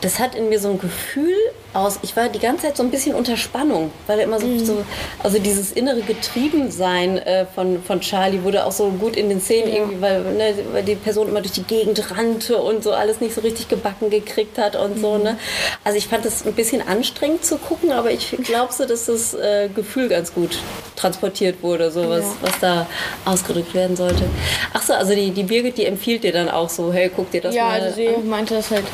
das 0.01 0.19
hat 0.19 0.35
in 0.35 0.49
mir 0.49 0.61
so 0.61 0.71
ein 0.71 0.79
Gefühl 0.81 1.35
aus, 1.75 1.99
ich 2.03 2.17
war 2.17 2.29
die 2.29 2.39
ganze 2.39 2.63
Zeit 2.63 2.77
so 2.77 2.83
ein 2.83 2.91
bisschen 2.91 3.15
unter 3.15 3.37
Spannung, 3.37 3.91
weil 4.07 4.19
er 4.19 4.25
immer 4.25 4.41
so, 4.41 4.59
so 4.65 4.85
also 5.23 5.39
dieses 5.39 5.71
innere 5.73 6.01
Getriebensein 6.03 7.19
äh, 7.19 7.47
von, 7.55 7.83
von 7.83 8.01
Charlie 8.01 8.43
wurde 8.43 8.65
auch 8.65 8.73
so 8.73 8.89
gut 8.91 9.17
in 9.17 9.29
den 9.29 9.41
Szenen 9.41 9.73
irgendwie, 9.75 10.01
weil, 10.01 10.21
ne, 10.33 10.55
weil 10.73 10.83
die 10.83 10.95
Person 10.95 11.29
immer 11.29 11.41
durch 11.41 11.53
die 11.53 11.63
Gegend 11.65 12.11
rannte 12.17 12.57
und 12.59 12.83
so 12.83 12.93
alles 12.93 13.21
nicht 13.21 13.35
so 13.35 13.43
richtig 13.43 13.69
gebacken 13.69 14.09
gekriegt 14.09 14.57
hat 14.57 14.77
und 14.77 14.99
so. 14.99 15.19
Ne? 15.19 15.37
Also 15.85 15.99
ich 15.99 16.07
fand 16.09 16.25
das 16.25 16.47
ein 16.47 16.55
bisschen 16.55 16.87
anstrengend 16.87 17.45
zu 17.45 17.59
gucken, 17.59 17.93
aber 17.93 18.11
ich 18.13 18.31
glaube 18.45 18.73
so, 18.73 18.85
dass 18.87 19.07
das 19.07 19.35
äh, 19.35 19.69
Gefühl 19.69 20.09
ganz 20.09 20.33
gut 20.33 20.59
transportiert 20.97 21.63
wurde, 21.63 21.91
so 21.91 22.09
was, 22.09 22.23
Ja. 22.25 22.33
was 22.41 22.59
da 22.61 22.87
ausgedrückt 23.25 23.75
werden 23.75 23.95
sollte. 23.97 24.25
Ach 24.73 24.83
so, 24.83 24.95
also 24.95 25.15
die, 25.15 25.31
die 25.33 25.43
Birgit, 25.45 25.77
die 25.77 25.85
empfiehlt 25.85 26.25
dir 26.25 26.33
dann 26.33 26.49
auch 26.49 26.69
so, 26.71 26.93
hey, 26.93 27.11
guck 27.15 27.31
dir 27.31 27.41
das 27.43 27.55
ja 27.55 27.65
mal 27.65 27.81
also 27.81 27.95
sie 27.95 28.09
an. 28.09 28.27
meinte, 28.29 28.55
dass 28.55 28.71
halt 28.71 28.85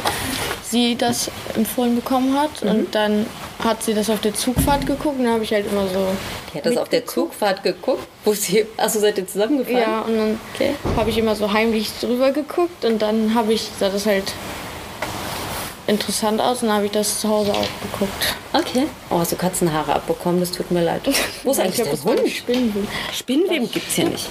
sie 0.74 0.96
das 0.96 1.30
empfohlen 1.54 1.94
bekommen 1.94 2.36
hat 2.38 2.62
und 2.62 2.92
dann 2.94 3.26
hat 3.62 3.82
sie 3.84 3.94
das 3.94 4.10
auf 4.10 4.20
der 4.20 4.34
Zugfahrt 4.34 4.84
geguckt 4.86 5.18
und 5.18 5.24
dann 5.24 5.34
habe 5.34 5.44
ich 5.44 5.52
halt 5.52 5.66
immer 5.70 5.86
so 5.86 6.08
Die 6.52 6.58
hat 6.58 6.66
das 6.66 6.76
auf 6.76 6.88
der 6.88 7.06
Zugfahrt 7.06 7.62
geguckt, 7.62 8.06
wo 8.24 8.32
sie, 8.34 8.66
achso, 8.76 8.98
seid 8.98 9.16
ihr 9.18 9.26
zusammengefahren? 9.26 9.78
Ja, 9.80 10.00
und 10.00 10.16
dann 10.16 10.40
Okay. 10.54 10.74
habe 10.96 11.10
ich 11.10 11.18
immer 11.18 11.34
so 11.36 11.52
heimlich 11.52 11.90
drüber 12.00 12.32
geguckt 12.32 12.84
und 12.84 13.00
dann 13.00 13.34
habe 13.34 13.52
ich, 13.52 13.70
sah 13.78 13.88
das 13.88 14.04
halt 14.06 14.32
interessant 15.86 16.40
aus 16.40 16.62
und 16.62 16.68
dann 16.68 16.76
habe 16.78 16.86
ich 16.86 16.92
das 16.92 17.20
zu 17.20 17.28
Hause 17.28 17.52
auch 17.52 17.68
geguckt. 17.92 18.34
Okay. 18.52 18.86
Oh, 19.10 19.18
hast 19.20 19.32
du 19.32 19.36
Katzenhaare 19.36 19.94
abbekommen? 19.94 20.40
Das 20.40 20.50
tut 20.50 20.70
mir 20.72 20.82
leid. 20.82 21.02
Wo 21.44 21.52
ist 21.52 21.60
eigentlich 21.60 21.82
der 21.88 22.02
Hund? 22.04 22.28
Spinnen. 22.28 22.88
Spinnenweben 23.12 23.70
gibt's 23.70 23.94
hier 23.94 24.08
nicht. 24.08 24.28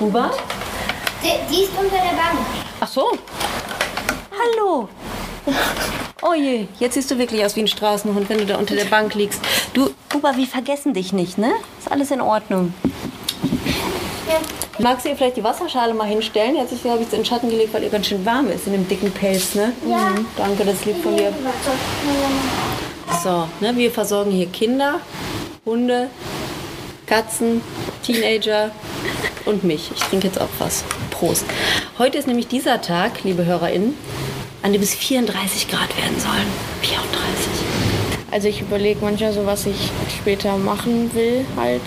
Hubert? 0.00 0.34
Die, 1.22 1.54
die 1.54 1.62
ist 1.64 1.72
unter 1.78 1.96
der 1.96 2.16
Bank. 2.16 2.38
Ach 2.80 2.88
so. 2.88 3.10
Hallo. 4.32 4.88
Oh 6.22 6.34
je, 6.34 6.66
jetzt 6.78 6.94
siehst 6.94 7.10
du 7.10 7.16
wirklich 7.16 7.42
aus 7.46 7.56
wie 7.56 7.60
ein 7.60 7.66
Straßenhund, 7.66 8.28
wenn 8.28 8.36
du 8.36 8.44
da 8.44 8.58
unter 8.58 8.74
der 8.74 8.84
Bank 8.84 9.14
liegst. 9.14 9.40
Du, 9.72 9.88
Hubert, 10.12 10.36
wir 10.36 10.46
vergessen 10.46 10.92
dich 10.92 11.14
nicht, 11.14 11.38
ne? 11.38 11.50
Ist 11.78 11.90
alles 11.90 12.10
in 12.10 12.20
Ordnung. 12.20 12.74
Magst 14.78 15.04
du 15.04 15.08
ihr 15.08 15.16
vielleicht 15.16 15.38
die 15.38 15.44
Wasserschale 15.44 15.94
mal 15.94 16.06
hinstellen? 16.06 16.56
Jetzt 16.56 16.72
habe 16.84 17.00
ich 17.00 17.06
es 17.06 17.12
in 17.14 17.20
den 17.20 17.24
Schatten 17.24 17.48
gelegt, 17.48 17.72
weil 17.72 17.82
ihr 17.82 17.88
ganz 17.88 18.06
schön 18.06 18.24
warm 18.26 18.50
ist 18.50 18.66
in 18.66 18.74
dem 18.74 18.86
dicken 18.86 19.10
Pelz, 19.10 19.54
ne? 19.54 19.72
Ja. 19.88 20.10
Mhm. 20.10 20.26
Danke, 20.36 20.64
das 20.64 20.74
ist 20.74 20.84
lieb 20.86 21.02
von 21.02 21.16
dir. 21.16 21.32
So, 23.22 23.48
ne, 23.60 23.76
wir 23.76 23.90
versorgen 23.90 24.30
hier 24.30 24.46
Kinder, 24.46 25.00
Hunde, 25.64 26.10
Katzen, 27.06 27.62
Teenager 28.02 28.70
und 29.44 29.64
mich. 29.64 29.90
Ich 29.94 30.02
trinke 30.02 30.28
jetzt 30.28 30.40
auch 30.40 30.48
was. 30.58 30.84
Prost. 31.10 31.44
Heute 31.98 32.18
ist 32.18 32.26
nämlich 32.26 32.46
dieser 32.46 32.80
Tag, 32.80 33.24
liebe 33.24 33.44
HörerInnen, 33.44 33.94
an 34.62 34.72
dem 34.72 34.82
es 34.82 34.94
34 34.94 35.68
Grad 35.68 35.96
werden 35.96 36.18
sollen. 36.18 36.46
34. 36.82 37.48
Also 38.30 38.48
ich 38.48 38.60
überlege 38.60 39.00
manchmal 39.02 39.32
so, 39.32 39.44
was 39.44 39.66
ich 39.66 39.90
später 40.16 40.56
machen 40.56 41.12
will 41.14 41.44
halt. 41.56 41.82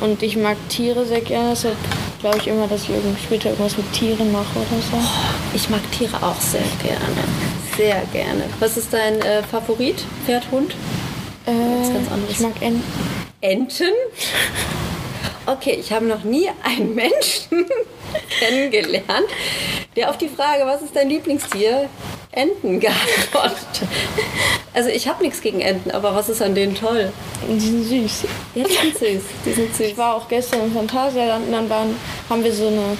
Und 0.00 0.22
ich 0.22 0.36
mag 0.36 0.56
Tiere 0.68 1.06
sehr 1.06 1.20
gerne, 1.20 1.50
deshalb 1.50 1.76
glaube 2.18 2.38
ich 2.38 2.48
immer, 2.48 2.66
dass 2.66 2.82
ich 2.82 2.90
später 3.22 3.50
irgendwas 3.50 3.76
mit 3.76 3.92
Tieren 3.92 4.32
mache 4.32 4.58
oder 4.58 4.82
so. 4.90 4.98
Ich 5.54 5.70
mag 5.70 5.80
Tiere 5.92 6.16
auch 6.20 6.40
sehr 6.40 6.64
gerne. 6.82 7.24
Sehr 7.76 8.02
gerne. 8.12 8.42
Was 8.58 8.76
ist 8.76 8.92
dein 8.92 9.20
äh, 9.20 9.42
Favorit? 9.44 10.02
Pferd, 10.26 10.50
Hund? 10.50 10.74
Äh, 11.46 11.52
ganz 11.52 12.10
anderes. 12.10 12.30
ich 12.30 12.40
mag 12.40 12.54
Enten. 12.60 12.82
Enten? 13.40 13.92
Okay, 15.46 15.78
ich 15.80 15.92
habe 15.92 16.06
noch 16.06 16.24
nie 16.24 16.50
einen 16.62 16.94
Menschen 16.94 17.66
kennengelernt, 18.38 19.28
der 19.96 20.10
auf 20.10 20.18
die 20.18 20.28
Frage, 20.28 20.64
was 20.64 20.82
ist 20.82 20.94
dein 20.94 21.08
Lieblingstier, 21.08 21.88
Enten 22.32 22.78
geantwortet. 22.80 23.88
Also 24.74 24.90
ich 24.90 25.08
habe 25.08 25.24
nichts 25.24 25.40
gegen 25.40 25.60
Enten, 25.60 25.90
aber 25.90 26.14
was 26.14 26.28
ist 26.28 26.42
an 26.42 26.54
denen 26.54 26.74
toll? 26.74 27.12
Die 27.48 27.58
sind 27.58 27.84
süß. 27.84 28.24
Ja, 28.54 28.64
die 28.64 28.74
sind 28.74 28.98
süß. 28.98 29.22
Die 29.44 29.52
sind 29.52 29.74
süß. 29.74 29.86
Ich 29.86 29.96
war 29.96 30.14
auch 30.14 30.28
gestern 30.28 30.64
im 30.66 30.72
Phantasialand 30.72 31.46
und 31.46 31.52
dann 31.52 31.68
waren, 31.70 31.96
haben 32.28 32.44
wir 32.44 32.52
so 32.52 32.66
eine, 32.68 32.96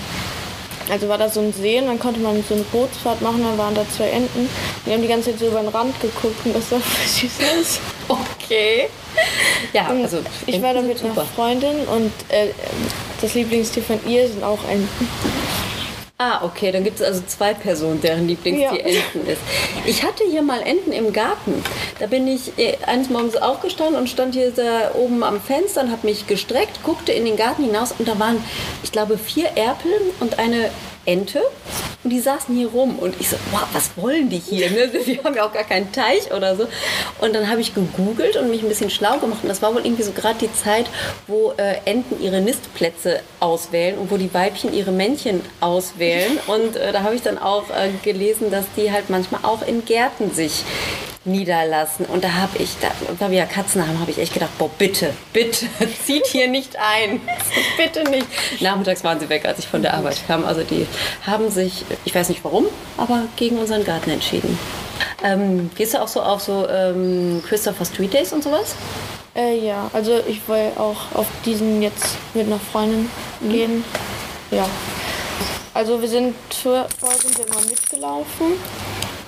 also 0.90 1.08
war 1.08 1.18
da 1.18 1.28
so 1.28 1.40
ein 1.40 1.52
See 1.52 1.78
und 1.78 1.86
dann 1.86 1.98
konnte 1.98 2.20
man 2.20 2.42
so 2.48 2.54
eine 2.54 2.64
Bootsfahrt 2.64 3.20
machen, 3.20 3.44
dann 3.44 3.58
waren 3.58 3.74
da 3.74 3.84
zwei 3.94 4.08
Enten. 4.08 4.48
Die 4.86 4.92
haben 4.92 5.02
die 5.02 5.08
ganze 5.08 5.30
Zeit 5.30 5.40
so 5.40 5.48
über 5.48 5.60
den 5.60 5.68
Rand 5.68 6.00
geguckt 6.00 6.44
und 6.44 6.56
das 6.56 6.70
sah 6.70 6.78
voll 6.80 7.28
süß. 7.28 7.80
Okay. 8.08 8.88
Ja, 9.72 9.88
Und 9.88 10.02
also 10.02 10.18
ich 10.46 10.60
war 10.62 10.72
da 10.72 10.80
mit 10.80 11.04
einer 11.04 11.14
Freundin 11.36 11.80
und 11.86 12.12
äh, 12.30 12.48
das 13.20 13.34
Lieblingstier 13.34 13.82
von 13.82 14.00
ihr 14.08 14.26
sind 14.26 14.42
auch 14.42 14.60
Enten. 14.68 15.08
Ah, 16.20 16.44
okay, 16.44 16.72
dann 16.72 16.82
gibt 16.82 16.98
es 16.98 17.06
also 17.06 17.22
zwei 17.28 17.54
Personen, 17.54 18.00
deren 18.00 18.26
Lieblingstier 18.26 18.72
Ja. 18.72 18.86
Enten 18.86 19.24
ist. 19.24 19.40
Ich 19.86 20.02
hatte 20.02 20.24
hier 20.28 20.42
mal 20.42 20.60
Enten 20.62 20.90
im 20.90 21.12
Garten. 21.12 21.62
Da 22.00 22.08
bin 22.08 22.26
ich 22.26 22.58
äh, 22.58 22.76
eines 22.86 23.08
Morgens 23.08 23.36
aufgestanden 23.36 23.94
und 23.94 24.08
stand 24.08 24.34
hier 24.34 24.50
da 24.50 24.96
oben 24.96 25.22
am 25.22 25.40
Fenster 25.40 25.80
und 25.80 25.92
habe 25.92 26.04
mich 26.04 26.26
gestreckt, 26.26 26.82
guckte 26.82 27.12
in 27.12 27.24
den 27.24 27.36
Garten 27.36 27.62
hinaus 27.62 27.94
und 27.96 28.08
da 28.08 28.18
waren, 28.18 28.42
ich 28.82 28.90
glaube, 28.90 29.16
vier 29.16 29.50
Erpel 29.50 29.92
und 30.18 30.40
eine 30.40 30.70
Ente. 31.08 31.40
Und 32.04 32.10
die 32.10 32.20
saßen 32.20 32.54
hier 32.54 32.68
rum 32.68 32.98
und 32.98 33.18
ich 33.18 33.30
so, 33.30 33.36
wow, 33.50 33.66
was 33.72 33.90
wollen 33.96 34.28
die 34.28 34.38
hier? 34.38 34.70
Ne? 34.70 34.88
Die 35.06 35.18
haben 35.18 35.34
ja 35.34 35.46
auch 35.46 35.52
gar 35.52 35.64
keinen 35.64 35.90
Teich 35.90 36.32
oder 36.32 36.54
so. 36.54 36.68
Und 37.20 37.34
dann 37.34 37.50
habe 37.50 37.60
ich 37.60 37.74
gegoogelt 37.74 38.36
und 38.36 38.50
mich 38.50 38.62
ein 38.62 38.68
bisschen 38.68 38.90
schlau 38.90 39.18
gemacht. 39.18 39.40
Und 39.42 39.48
das 39.48 39.62
war 39.62 39.74
wohl 39.74 39.84
irgendwie 39.84 40.02
so 40.04 40.12
gerade 40.12 40.38
die 40.38 40.52
Zeit, 40.52 40.86
wo 41.26 41.54
äh, 41.56 41.76
Enten 41.86 42.22
ihre 42.22 42.40
Nistplätze 42.40 43.20
auswählen 43.40 43.98
und 43.98 44.10
wo 44.10 44.16
die 44.16 44.32
Weibchen 44.32 44.72
ihre 44.72 44.92
Männchen 44.92 45.40
auswählen. 45.60 46.38
Und 46.46 46.76
äh, 46.76 46.92
da 46.92 47.02
habe 47.02 47.14
ich 47.14 47.22
dann 47.22 47.38
auch 47.38 47.70
äh, 47.70 47.90
gelesen, 48.04 48.50
dass 48.50 48.66
die 48.76 48.92
halt 48.92 49.10
manchmal 49.10 49.40
auch 49.44 49.66
in 49.66 49.84
Gärten 49.84 50.30
sich 50.30 50.64
niederlassen. 51.28 52.06
Und 52.06 52.24
da 52.24 52.32
habe 52.32 52.58
ich, 52.58 52.70
da, 52.80 52.88
weil 53.18 53.30
wir 53.30 53.38
ja 53.38 53.46
Katzen 53.46 53.86
haben, 53.86 54.00
habe 54.00 54.10
ich 54.10 54.18
echt 54.18 54.34
gedacht, 54.34 54.56
boah, 54.58 54.70
bitte, 54.78 55.12
bitte, 55.32 55.66
zieht 56.04 56.26
hier 56.26 56.48
nicht 56.48 56.76
ein. 56.76 57.20
bitte 57.76 58.08
nicht. 58.10 58.26
Nachmittags 58.60 59.04
waren 59.04 59.20
sie 59.20 59.28
weg, 59.28 59.44
als 59.44 59.58
ich 59.58 59.68
von 59.68 59.82
der 59.82 59.94
Arbeit 59.94 60.20
kam. 60.26 60.44
Also 60.44 60.62
die 60.62 60.86
haben 61.26 61.50
sich, 61.50 61.84
ich 62.04 62.14
weiß 62.14 62.28
nicht 62.28 62.44
warum, 62.44 62.66
aber 62.96 63.24
gegen 63.36 63.58
unseren 63.58 63.84
Garten 63.84 64.10
entschieden. 64.10 64.58
Ähm, 65.22 65.70
gehst 65.76 65.94
du 65.94 66.02
auch 66.02 66.08
so 66.08 66.22
auf 66.22 66.40
so 66.40 66.68
ähm, 66.68 67.42
Christopher 67.46 67.84
Street 67.84 68.12
Days 68.12 68.32
und 68.32 68.42
sowas? 68.42 68.74
Äh, 69.34 69.58
ja, 69.64 69.90
also 69.92 70.20
ich 70.26 70.40
will 70.48 70.72
auch 70.76 71.14
auf 71.14 71.26
diesen 71.44 71.82
jetzt 71.82 72.16
mit 72.34 72.46
einer 72.46 72.58
Freundin 72.58 73.08
gehen. 73.48 73.84
Ja. 74.50 74.66
Also 75.74 76.00
wir 76.00 76.08
sind 76.08 76.34
vorher 76.50 76.88
sind 77.20 77.38
wir 77.38 77.46
immer 77.46 77.60
mitgelaufen 77.60 78.54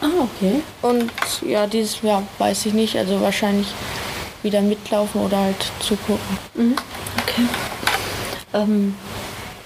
Ah, 0.01 0.07
okay. 0.23 0.63
und 0.83 1.11
ja, 1.47 1.67
dieses 1.67 2.01
Jahr 2.03 2.23
weiß 2.39 2.67
ich 2.67 2.73
nicht, 2.73 2.97
also 2.97 3.21
wahrscheinlich 3.21 3.69
wieder 4.43 4.63
mitlaufen 4.63 5.21
oder 5.21 5.39
halt 5.39 5.73
zugucken. 5.81 6.39
Okay. 7.19 7.47
Ähm, 8.55 8.95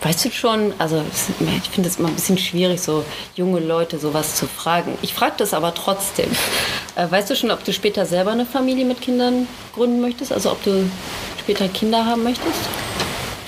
weißt 0.03 0.25
du 0.25 0.31
schon, 0.31 0.75
also 0.79 1.03
ich 1.41 1.71
finde 1.71 1.89
es 1.89 1.97
immer 1.97 2.09
ein 2.09 2.15
bisschen 2.15 2.39
schwierig, 2.39 2.81
so 2.81 3.05
junge 3.37 3.61
Leute 3.61 3.99
sowas 3.99 4.35
zu 4.35 4.47
fragen. 4.47 4.99
Ich 5.03 5.15
frage 5.15 5.35
das 5.39 5.55
aber 5.55 5.75
trotzdem. 5.75 6.31
Äh, 6.97 7.11
weißt 7.11 7.29
du 7.29 7.35
schon, 7.35 7.51
ob 7.51 7.65
du 7.65 7.73
später 7.73 8.07
selber 8.07 8.31
eine 8.31 8.47
Familie 8.47 8.85
mit 8.85 9.01
Kindern 9.01 9.49
gründen 9.75 10.01
möchtest? 10.01 10.33
Also 10.33 10.53
ob 10.53 10.63
du 10.63 10.89
später 11.41 11.67
Kinder 11.67 12.07
haben 12.07 12.23
möchtest? 12.23 12.55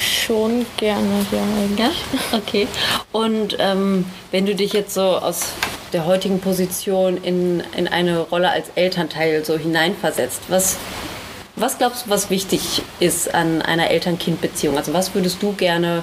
Schon 0.00 0.66
gerne, 0.76 1.24
ja 1.30 1.38
eigentlich. 1.38 1.78
Ja, 1.78 2.38
okay. 2.38 2.66
Und 3.12 3.56
ähm, 3.60 4.04
wenn 4.32 4.46
du 4.46 4.56
dich 4.56 4.72
jetzt 4.72 4.94
so 4.94 5.00
aus 5.00 5.52
der 5.96 6.04
heutigen 6.04 6.40
Position 6.40 7.16
in, 7.16 7.62
in 7.74 7.88
eine 7.88 8.20
Rolle 8.20 8.50
als 8.50 8.66
Elternteil 8.74 9.46
so 9.46 9.56
hineinversetzt, 9.56 10.42
was, 10.48 10.76
was 11.54 11.78
glaubst 11.78 12.04
du, 12.04 12.10
was 12.10 12.28
wichtig 12.28 12.82
ist 13.00 13.34
an 13.34 13.62
einer 13.62 13.88
Eltern-Kind-Beziehung? 13.88 14.76
Also 14.76 14.92
was 14.92 15.14
würdest 15.14 15.42
du 15.42 15.54
gerne 15.54 16.02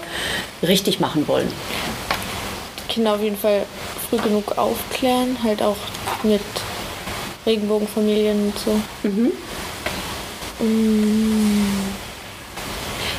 richtig 0.64 1.00
machen 1.00 1.28
wollen? 1.28 1.48
Kinder 2.90 3.14
auf 3.14 3.22
jeden 3.22 3.38
Fall 3.38 3.68
früh 4.10 4.18
genug 4.18 4.58
aufklären, 4.58 5.38
halt 5.44 5.62
auch 5.62 5.78
mit 6.24 6.42
Regenbogenfamilien 7.46 8.46
und 8.46 8.58
so. 8.58 8.82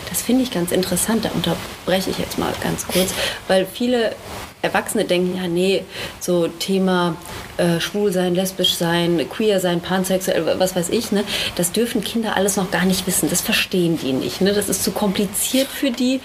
Das 0.09 0.23
finde 0.23 0.43
ich 0.43 0.51
ganz 0.51 0.73
interessant. 0.73 1.25
Da 1.25 1.31
unterbreche 1.31 2.11
ich 2.11 2.19
jetzt 2.19 2.37
mal 2.37 2.53
ganz 2.61 2.85
kurz, 2.89 3.15
weil 3.47 3.65
viele 3.65 4.17
Erwachsene 4.65 5.05
denken, 5.05 5.37
ja, 5.37 5.47
nee, 5.47 5.85
so 6.21 6.49
Thema 6.49 7.17
äh, 7.57 7.79
schwul 7.81 8.13
sein, 8.13 8.35
lesbisch 8.35 8.75
sein, 8.75 9.25
queer 9.31 9.61
sein, 9.61 9.81
pansexuell, 9.81 10.59
was 10.59 10.75
weiß 10.75 10.89
ich, 10.91 11.13
ne, 11.13 11.25
das 11.57 11.71
dürfen 11.73 12.03
Kinder 12.03 12.37
alles 12.37 12.57
noch 12.57 12.71
gar 12.71 12.85
nicht 12.85 13.07
wissen. 13.07 13.31
Das 13.31 13.41
verstehen 13.41 13.99
die 14.03 14.13
nicht. 14.13 14.41
Ne? 14.41 14.53
Das 14.53 14.69
ist 14.69 14.83
zu 14.83 14.91
kompliziert 14.91 15.69
für 15.69 15.91
die. 15.91 16.21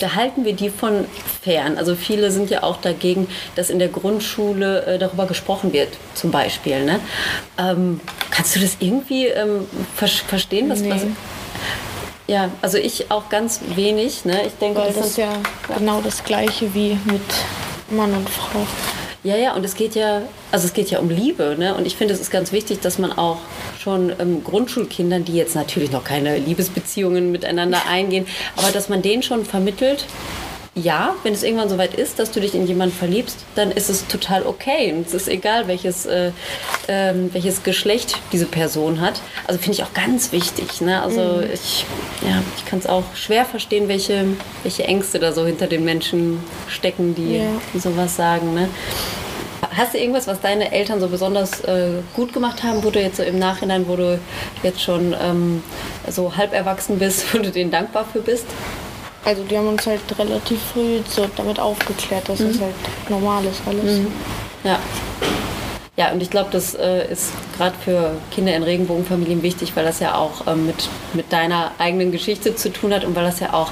Da 0.00 0.14
halten 0.14 0.44
wir 0.44 0.54
die 0.54 0.70
von 0.70 1.04
fern. 1.42 1.76
Also 1.76 1.94
viele 1.94 2.30
sind 2.30 2.50
ja 2.50 2.62
auch 2.62 2.78
dagegen, 2.78 3.26
dass 3.56 3.70
in 3.70 3.78
der 3.78 3.88
Grundschule 3.88 4.86
äh, 4.86 4.98
darüber 4.98 5.26
gesprochen 5.26 5.72
wird, 5.72 5.88
zum 6.14 6.30
Beispiel. 6.30 6.84
Ne? 6.84 7.00
Ähm, 7.58 8.00
kannst 8.30 8.56
du 8.56 8.60
das 8.60 8.76
irgendwie 8.80 9.26
ähm, 9.26 9.66
ver 9.94 10.08
verstehen? 10.08 10.70
Was, 10.70 10.80
Nee. 10.80 10.90
was, 10.90 11.02
ja, 12.26 12.48
also 12.62 12.78
ich 12.78 13.10
auch 13.10 13.28
ganz 13.28 13.60
wenig. 13.74 14.24
Ne? 14.24 14.46
Ich 14.46 14.52
denke, 14.54 14.78
Weil 14.78 14.86
das 14.88 14.96
das 14.96 15.06
ist 15.08 15.18
ja 15.18 15.32
genau 15.76 16.00
das 16.00 16.22
gleiche 16.22 16.72
wie 16.74 16.96
mit 17.04 17.22
Mann 17.90 18.14
und 18.14 18.28
Frau. 18.28 18.66
ja, 19.24 19.36
ja, 19.36 19.54
und 19.54 19.64
es 19.64 19.74
geht 19.74 19.94
ja, 19.94 20.22
also 20.50 20.66
es 20.66 20.72
geht 20.72 20.90
ja 20.90 20.98
um 20.98 21.10
Liebe, 21.10 21.56
ne? 21.58 21.74
Und 21.74 21.86
ich 21.86 21.96
finde, 21.96 22.14
es 22.14 22.20
ist 22.20 22.30
ganz 22.30 22.52
wichtig, 22.52 22.80
dass 22.80 22.98
man 22.98 23.12
auch 23.12 23.38
schon 23.78 24.12
ähm, 24.18 24.44
Grundschulkindern, 24.44 25.24
die 25.24 25.34
jetzt 25.34 25.54
natürlich 25.54 25.90
noch 25.90 26.04
keine 26.04 26.38
Liebesbeziehungen 26.38 27.32
miteinander 27.32 27.86
eingehen, 27.88 28.26
aber 28.56 28.70
dass 28.70 28.88
man 28.88 29.02
denen 29.02 29.22
schon 29.22 29.44
vermittelt, 29.44 30.06
ja, 30.76 31.14
wenn 31.24 31.32
es 31.32 31.42
irgendwann 31.42 31.68
soweit 31.68 31.94
ist, 31.94 32.18
dass 32.20 32.30
du 32.30 32.40
dich 32.40 32.54
in 32.54 32.66
jemanden 32.66 32.94
verliebst, 32.94 33.38
dann 33.56 33.72
ist 33.72 33.90
es 33.90 34.06
total 34.06 34.46
okay. 34.46 34.92
Und 34.92 35.06
es 35.06 35.14
ist 35.14 35.28
egal, 35.28 35.66
welches, 35.66 36.06
äh, 36.06 36.30
ähm, 36.86 37.30
welches 37.32 37.64
Geschlecht 37.64 38.18
diese 38.32 38.46
Person 38.46 39.00
hat. 39.00 39.20
Also 39.48 39.58
finde 39.60 39.78
ich 39.78 39.82
auch 39.82 39.92
ganz 39.94 40.30
wichtig. 40.30 40.80
Ne? 40.80 41.02
Also 41.02 41.42
ich, 41.52 41.84
ja, 42.22 42.40
ich 42.56 42.64
kann 42.66 42.78
es 42.78 42.86
auch 42.86 43.02
schwer 43.14 43.44
verstehen, 43.44 43.88
welche, 43.88 44.24
welche 44.62 44.84
Ängste 44.84 45.18
da 45.18 45.32
so 45.32 45.44
hinter 45.44 45.66
den 45.66 45.84
Menschen 45.84 46.38
stecken, 46.68 47.16
die, 47.16 47.38
Ja. 47.38 47.42
die 47.74 47.80
sowas 47.80 48.14
sagen. 48.14 48.54
Ne? 48.54 48.68
Hast 49.76 49.94
du 49.94 49.98
irgendwas, 49.98 50.26
was 50.28 50.40
deine 50.40 50.72
Eltern 50.72 51.00
so 51.00 51.08
besonders 51.08 51.60
äh, 51.62 51.94
gut 52.14 52.32
gemacht 52.32 52.62
haben, 52.62 52.82
wo 52.84 52.90
du 52.90 53.00
jetzt 53.00 53.16
so 53.16 53.22
im 53.24 53.38
Nachhinein, 53.40 53.88
wo 53.88 53.96
du 53.96 54.20
jetzt 54.62 54.80
schon 54.82 55.14
ähm, 55.20 55.62
so 56.08 56.36
halb 56.36 56.52
erwachsen 56.52 56.98
bist, 56.98 57.24
wo 57.34 57.38
du 57.38 57.50
denen 57.50 57.72
dankbar 57.72 58.06
für 58.12 58.20
bist? 58.20 58.46
Also 59.30 59.44
die 59.44 59.56
haben 59.56 59.68
uns 59.68 59.86
halt 59.86 60.00
relativ 60.18 60.58
früh 60.74 60.98
so 61.08 61.24
damit 61.36 61.60
aufgeklärt, 61.60 62.28
dass 62.28 62.40
es 62.40 62.60
halt 62.60 62.74
normal 63.08 63.44
ist 63.44 63.62
alles. 63.64 64.00
Ja. 64.64 64.80
Ja, 66.00 66.12
und 66.12 66.22
ich 66.22 66.30
glaube, 66.30 66.48
das 66.50 66.74
äh, 66.74 67.12
ist 67.12 67.30
gerade 67.58 67.76
für 67.84 68.12
Kinder 68.30 68.56
in 68.56 68.62
Regenbogenfamilien 68.62 69.42
wichtig, 69.42 69.76
weil 69.76 69.84
das 69.84 70.00
ja 70.00 70.14
auch 70.14 70.46
ähm, 70.46 70.64
mit, 70.64 70.88
mit 71.12 71.30
deiner 71.30 71.72
eigenen 71.76 72.10
Geschichte 72.10 72.56
zu 72.56 72.72
tun 72.72 72.94
hat 72.94 73.04
und 73.04 73.14
weil 73.14 73.24
das 73.24 73.38
ja 73.40 73.52
auch, 73.52 73.70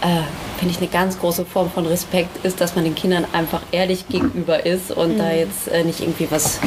äh, 0.00 0.24
finde 0.58 0.74
ich, 0.74 0.78
eine 0.78 0.88
ganz 0.88 1.20
große 1.20 1.44
Form 1.44 1.70
von 1.70 1.86
Respekt 1.86 2.44
ist, 2.44 2.60
dass 2.60 2.74
man 2.74 2.82
den 2.82 2.96
Kindern 2.96 3.26
einfach 3.32 3.60
ehrlich 3.70 4.08
gegenüber 4.08 4.66
ist 4.66 4.90
und 4.90 5.18
da 5.18 5.30
jetzt 5.30 5.68
äh, 5.68 5.84
nicht 5.84 6.00
irgendwie 6.00 6.26
was 6.32 6.58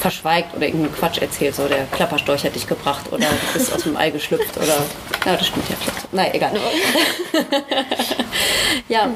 verschweigt 0.00 0.56
oder 0.56 0.66
irgendeinen 0.66 0.92
Quatsch 0.96 1.18
erzählt, 1.18 1.54
so 1.54 1.68
der 1.68 1.84
Klapperstorch 1.92 2.42
hat 2.42 2.56
dich 2.56 2.66
gebracht 2.66 3.12
oder 3.12 3.26
du 3.28 3.52
bist 3.58 3.72
aus 3.72 3.84
dem 3.84 3.96
Ei 3.96 4.10
geschlüpft 4.10 4.56
oder, 4.56 4.82
ja, 5.24 5.36
das 5.36 5.46
stimmt 5.46 5.68
ja 5.70 5.76
vielleicht. 5.80 6.12
Nein, 6.12 6.34
egal. 6.34 6.52
Ja, 8.88 9.10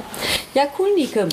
ja, 0.54 0.64
cool, 0.78 0.88
Nike. 0.94 1.26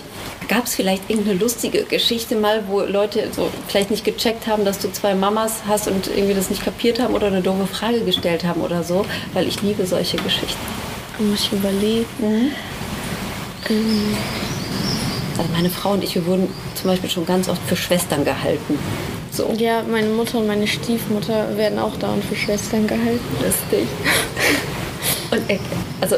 Gab 0.50 0.66
es 0.66 0.74
vielleicht 0.74 1.08
irgendeine 1.12 1.38
lustige 1.38 1.84
Geschichte 1.84 2.36
mal, 2.36 2.64
wo 2.68 2.82
Leute 2.82 3.30
so 3.32 3.52
vielleicht 3.68 3.92
nicht 3.92 4.04
gecheckt 4.04 4.48
haben, 4.48 4.66
dass 4.66 4.80
du 4.80 4.92
zwei 4.92 5.14
Mamas 5.14 5.62
hast 5.68 5.88
und 5.88 6.08
irgendwie 6.08 6.34
das 6.34 6.50
nicht 6.50 6.66
kapiert 6.66 7.00
haben 7.00 7.14
oder 7.14 7.28
eine 7.28 7.42
doofe 7.42 7.68
Frage 7.68 8.02
gestellt 8.02 8.44
haben 8.44 8.62
oder 8.62 8.84
so? 8.84 9.06
Weil 9.34 9.48
ich 9.48 9.62
liebe 9.62 9.86
solche 9.86 10.18
Geschichten. 10.18 10.60
Muss 11.20 11.42
ich 11.42 11.54
überlegen. 11.54 12.52
Also 15.38 15.52
meine 15.54 15.70
Frau 15.70 15.92
und 15.92 16.04
ich, 16.04 16.16
wir 16.16 16.26
wurden 16.26 16.52
zum 16.74 16.90
Beispiel 16.90 17.12
schon 17.12 17.28
ganz 17.28 17.48
oft 17.48 17.62
für 17.68 17.76
Schwestern 17.76 18.26
gehalten. 18.26 18.80
So. 19.32 19.54
Ja, 19.56 19.84
meine 19.84 20.10
Mutter 20.10 20.40
und 20.40 20.48
meine 20.48 20.66
Stiefmutter 20.66 21.56
werden 21.58 21.78
auch 21.78 21.96
dauernd 21.98 22.24
für 22.26 22.36
Schwestern 22.36 22.88
gehalten. 22.88 23.20
Lustig. 23.36 23.88
Und 25.32 25.48
er, 25.48 25.60
also, 26.02 26.16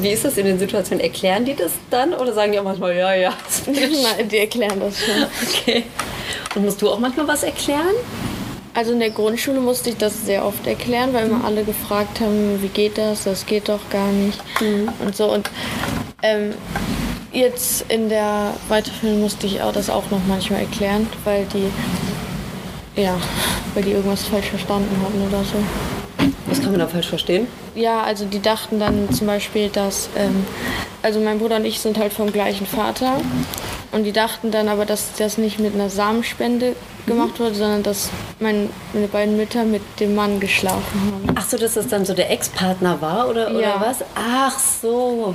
wie 0.00 0.10
ist 0.10 0.24
das 0.24 0.36
in 0.36 0.46
den 0.46 0.58
Situationen? 0.58 1.02
Erklären 1.02 1.44
die 1.44 1.54
das 1.54 1.72
dann 1.90 2.12
oder 2.12 2.32
sagen 2.32 2.52
die 2.52 2.58
auch 2.58 2.64
manchmal, 2.64 2.96
ja, 2.96 3.14
ja? 3.14 3.32
Nein, 3.66 4.28
die 4.28 4.38
erklären 4.38 4.80
das 4.80 4.98
schon. 4.98 5.26
Okay. 5.48 5.84
Und 6.54 6.64
musst 6.64 6.82
du 6.82 6.90
auch 6.90 6.98
manchmal 6.98 7.28
was 7.28 7.42
erklären? 7.42 7.94
Also 8.74 8.92
in 8.92 9.00
der 9.00 9.10
Grundschule 9.10 9.60
musste 9.60 9.90
ich 9.90 9.96
das 9.96 10.24
sehr 10.24 10.44
oft 10.44 10.66
erklären, 10.66 11.12
weil 11.12 11.26
immer 11.26 11.44
alle 11.44 11.64
gefragt 11.64 12.20
haben, 12.20 12.62
wie 12.62 12.68
geht 12.68 12.98
das, 12.98 13.24
das 13.24 13.46
geht 13.46 13.68
doch 13.68 13.80
gar 13.90 14.08
nicht 14.12 14.40
und 15.04 15.16
so. 15.16 15.32
Und 15.32 15.50
ähm, 16.22 16.54
jetzt 17.32 17.84
in 17.88 18.08
der 18.08 18.54
Weiterführung 18.68 19.22
musste 19.22 19.46
ich 19.46 19.60
auch 19.60 19.72
das 19.72 19.90
auch 19.90 20.08
noch 20.10 20.20
manchmal 20.28 20.60
erklären, 20.60 21.08
weil 21.24 21.46
die, 21.46 23.00
ja, 23.00 23.16
weil 23.74 23.82
die 23.82 23.90
irgendwas 23.90 24.22
falsch 24.24 24.46
verstanden 24.46 24.96
hatten 25.02 25.26
oder 25.26 25.42
so. 25.44 25.99
Was 26.46 26.60
kann 26.60 26.70
man 26.72 26.80
da 26.80 26.86
falsch 26.88 27.08
verstehen? 27.08 27.46
Ja, 27.74 28.02
also 28.02 28.24
die 28.24 28.40
dachten 28.40 28.78
dann 28.80 29.10
zum 29.12 29.26
Beispiel, 29.26 29.68
dass, 29.68 30.08
ähm, 30.16 30.44
also 31.02 31.20
mein 31.20 31.38
Bruder 31.38 31.56
und 31.56 31.64
ich 31.64 31.80
sind 31.80 31.98
halt 31.98 32.12
vom 32.12 32.32
gleichen 32.32 32.66
Vater 32.66 33.20
und 33.92 34.04
die 34.04 34.12
dachten 34.12 34.50
dann 34.50 34.68
aber, 34.68 34.84
dass 34.86 35.12
das 35.18 35.38
nicht 35.38 35.58
mit 35.58 35.74
einer 35.74 35.88
Samenspende 35.90 36.74
gemacht 37.06 37.38
wurde, 37.40 37.54
sondern 37.54 37.82
dass 37.82 38.10
mein, 38.38 38.68
meine 38.92 39.08
beiden 39.08 39.36
Mütter 39.36 39.64
mit 39.64 39.82
dem 40.00 40.14
Mann 40.14 40.40
geschlafen 40.40 41.12
haben. 41.24 41.34
Ach 41.36 41.48
so, 41.48 41.56
dass 41.56 41.74
das 41.74 41.88
dann 41.88 42.04
so 42.04 42.14
der 42.14 42.30
Ex-Partner 42.30 43.00
war 43.00 43.28
oder, 43.28 43.50
oder 43.50 43.60
Ja. 43.60 43.80
was? 43.84 43.98
Ach 44.14 44.58
so. 44.58 45.34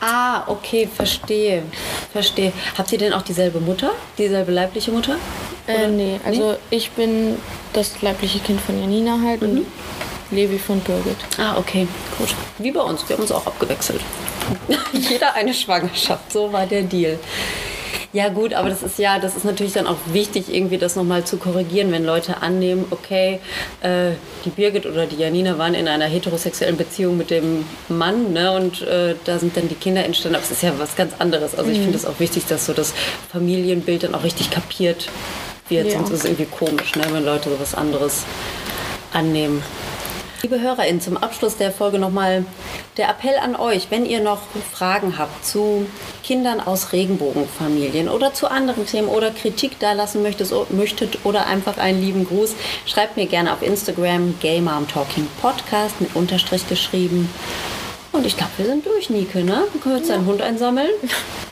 Ah, 0.00 0.42
okay, 0.46 0.88
verstehe. 0.92 1.62
Verstehe. 2.12 2.52
Habt 2.76 2.92
ihr 2.92 2.98
denn 2.98 3.12
auch 3.12 3.22
dieselbe 3.22 3.58
Mutter? 3.58 3.90
Dieselbe 4.16 4.52
leibliche 4.52 4.92
Mutter? 4.92 5.16
Äh, 5.68 5.88
nee, 5.88 6.18
also 6.24 6.56
ich 6.70 6.90
bin 6.92 7.36
das 7.74 8.00
leibliche 8.00 8.38
Kind 8.38 8.60
von 8.60 8.80
Janina 8.80 9.18
halt 9.22 9.42
und 9.42 9.66
Levi 10.30 10.58
von 10.58 10.80
Birgit. 10.80 11.16
Ah, 11.38 11.56
okay, 11.58 11.86
gut. 12.18 12.34
Wie 12.58 12.70
bei 12.70 12.80
uns, 12.80 13.06
wir 13.08 13.16
haben 13.16 13.22
uns 13.22 13.32
auch 13.32 13.46
abgewechselt. 13.46 14.00
Jeder 14.92 15.34
eine 15.34 15.52
Schwangerschaft, 15.52 16.32
so 16.32 16.52
war 16.52 16.66
der 16.66 16.82
Deal. 16.82 17.18
Ja 18.14 18.30
gut, 18.30 18.54
aber 18.54 18.70
das 18.70 18.82
ist 18.82 18.98
ja, 18.98 19.18
das 19.18 19.36
ist 19.36 19.44
natürlich 19.44 19.74
dann 19.74 19.86
auch 19.86 19.98
wichtig, 20.12 20.52
irgendwie 20.52 20.78
das 20.78 20.96
nochmal 20.96 21.24
zu 21.24 21.36
korrigieren, 21.36 21.92
wenn 21.92 22.06
Leute 22.06 22.40
annehmen, 22.40 22.86
okay, 22.90 23.38
äh, 23.82 24.12
die 24.46 24.50
Birgit 24.50 24.86
oder 24.86 25.04
die 25.04 25.16
Janina 25.16 25.58
waren 25.58 25.74
in 25.74 25.86
einer 25.88 26.06
heterosexuellen 26.06 26.78
Beziehung 26.78 27.18
mit 27.18 27.30
dem 27.30 27.66
Mann, 27.90 28.32
ne, 28.32 28.52
und 28.52 28.80
äh, 28.80 29.14
da 29.26 29.38
sind 29.38 29.58
dann 29.58 29.68
die 29.68 29.74
Kinder 29.74 30.06
entstanden, 30.06 30.36
aber 30.36 30.44
es 30.44 30.50
ist 30.50 30.62
ja 30.62 30.72
was 30.78 30.96
ganz 30.96 31.12
anderes. 31.18 31.54
Also 31.54 31.70
ich 31.70 31.78
finde 31.78 31.98
es 31.98 32.06
auch 32.06 32.18
wichtig, 32.18 32.46
dass 32.46 32.64
so 32.64 32.72
das 32.72 32.94
Familienbild 33.30 34.04
dann 34.04 34.14
auch 34.14 34.24
richtig 34.24 34.50
kapiert 34.50 35.10
wird. 35.70 35.86
Ja. 35.86 35.92
Sonst 35.94 36.10
ist 36.10 36.20
es 36.20 36.24
irgendwie 36.24 36.46
komisch, 36.46 36.94
ne, 36.96 37.04
wenn 37.10 37.24
Leute 37.24 37.50
sowas 37.50 37.74
anderes 37.74 38.24
annehmen. 39.12 39.62
Liebe 40.42 40.60
HörerInnen, 40.60 41.00
zum 41.00 41.16
Abschluss 41.16 41.56
der 41.56 41.72
Folge 41.72 41.98
nochmal 41.98 42.44
der 42.96 43.08
Appell 43.08 43.34
an 43.42 43.56
euch, 43.56 43.90
wenn 43.90 44.06
ihr 44.06 44.20
noch 44.20 44.42
Fragen 44.72 45.18
habt 45.18 45.44
zu 45.44 45.84
Kindern 46.22 46.60
aus 46.60 46.92
Regenbogenfamilien 46.92 48.08
oder 48.08 48.32
zu 48.32 48.48
anderen 48.48 48.86
Themen 48.86 49.08
oder 49.08 49.32
Kritik 49.32 49.80
da 49.80 49.94
lassen 49.94 50.22
möchtet, 50.22 51.24
oder 51.24 51.46
einfach 51.48 51.76
einen 51.78 52.00
lieben 52.00 52.24
Gruß, 52.24 52.54
schreibt 52.86 53.16
mir 53.16 53.26
gerne 53.26 53.52
auf 53.52 53.62
Instagram 53.62 54.38
Gay 54.38 54.60
Mom 54.60 54.86
Talking 54.86 55.26
Podcast 55.42 56.00
mit 56.00 56.14
Unterstrich 56.14 56.68
geschrieben. 56.68 57.28
Und 58.18 58.26
ich 58.26 58.36
glaube, 58.36 58.50
wir 58.56 58.66
sind 58.66 58.84
durch, 58.84 59.10
Nike, 59.10 59.44
ne? 59.44 59.62
Dann 59.72 59.80
können 59.80 59.94
wir 59.94 59.98
jetzt 59.98 60.10
deinen 60.10 60.26
Hund 60.26 60.42
einsammeln. 60.42 60.90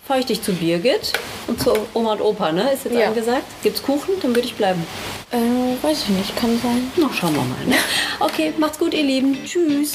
Fahre 0.04 0.18
ich 0.18 0.26
dich 0.26 0.42
zu 0.42 0.52
Birgit 0.52 1.12
und 1.46 1.60
zu 1.60 1.72
Oma 1.94 2.14
und 2.14 2.20
Opa, 2.20 2.50
ne? 2.50 2.72
Ist 2.72 2.86
jetzt 2.86 2.94
Ja. 2.96 3.06
angesagt. 3.06 3.44
Gibt's 3.62 3.80
Kuchen? 3.84 4.14
Dann 4.20 4.34
würde 4.34 4.48
ich 4.48 4.54
bleiben. 4.56 4.84
Äh, 5.30 5.36
weiß 5.80 6.02
ich 6.02 6.08
nicht, 6.08 6.36
kann 6.36 6.58
sein. 6.60 6.90
Na, 6.96 7.08
schauen 7.14 7.34
wir 7.36 7.42
mal, 7.42 7.66
ne? 7.68 7.76
Okay, 8.18 8.52
macht's 8.58 8.80
gut, 8.80 8.94
ihr 8.94 9.04
Lieben. 9.04 9.38
Tschüss. 9.44 9.94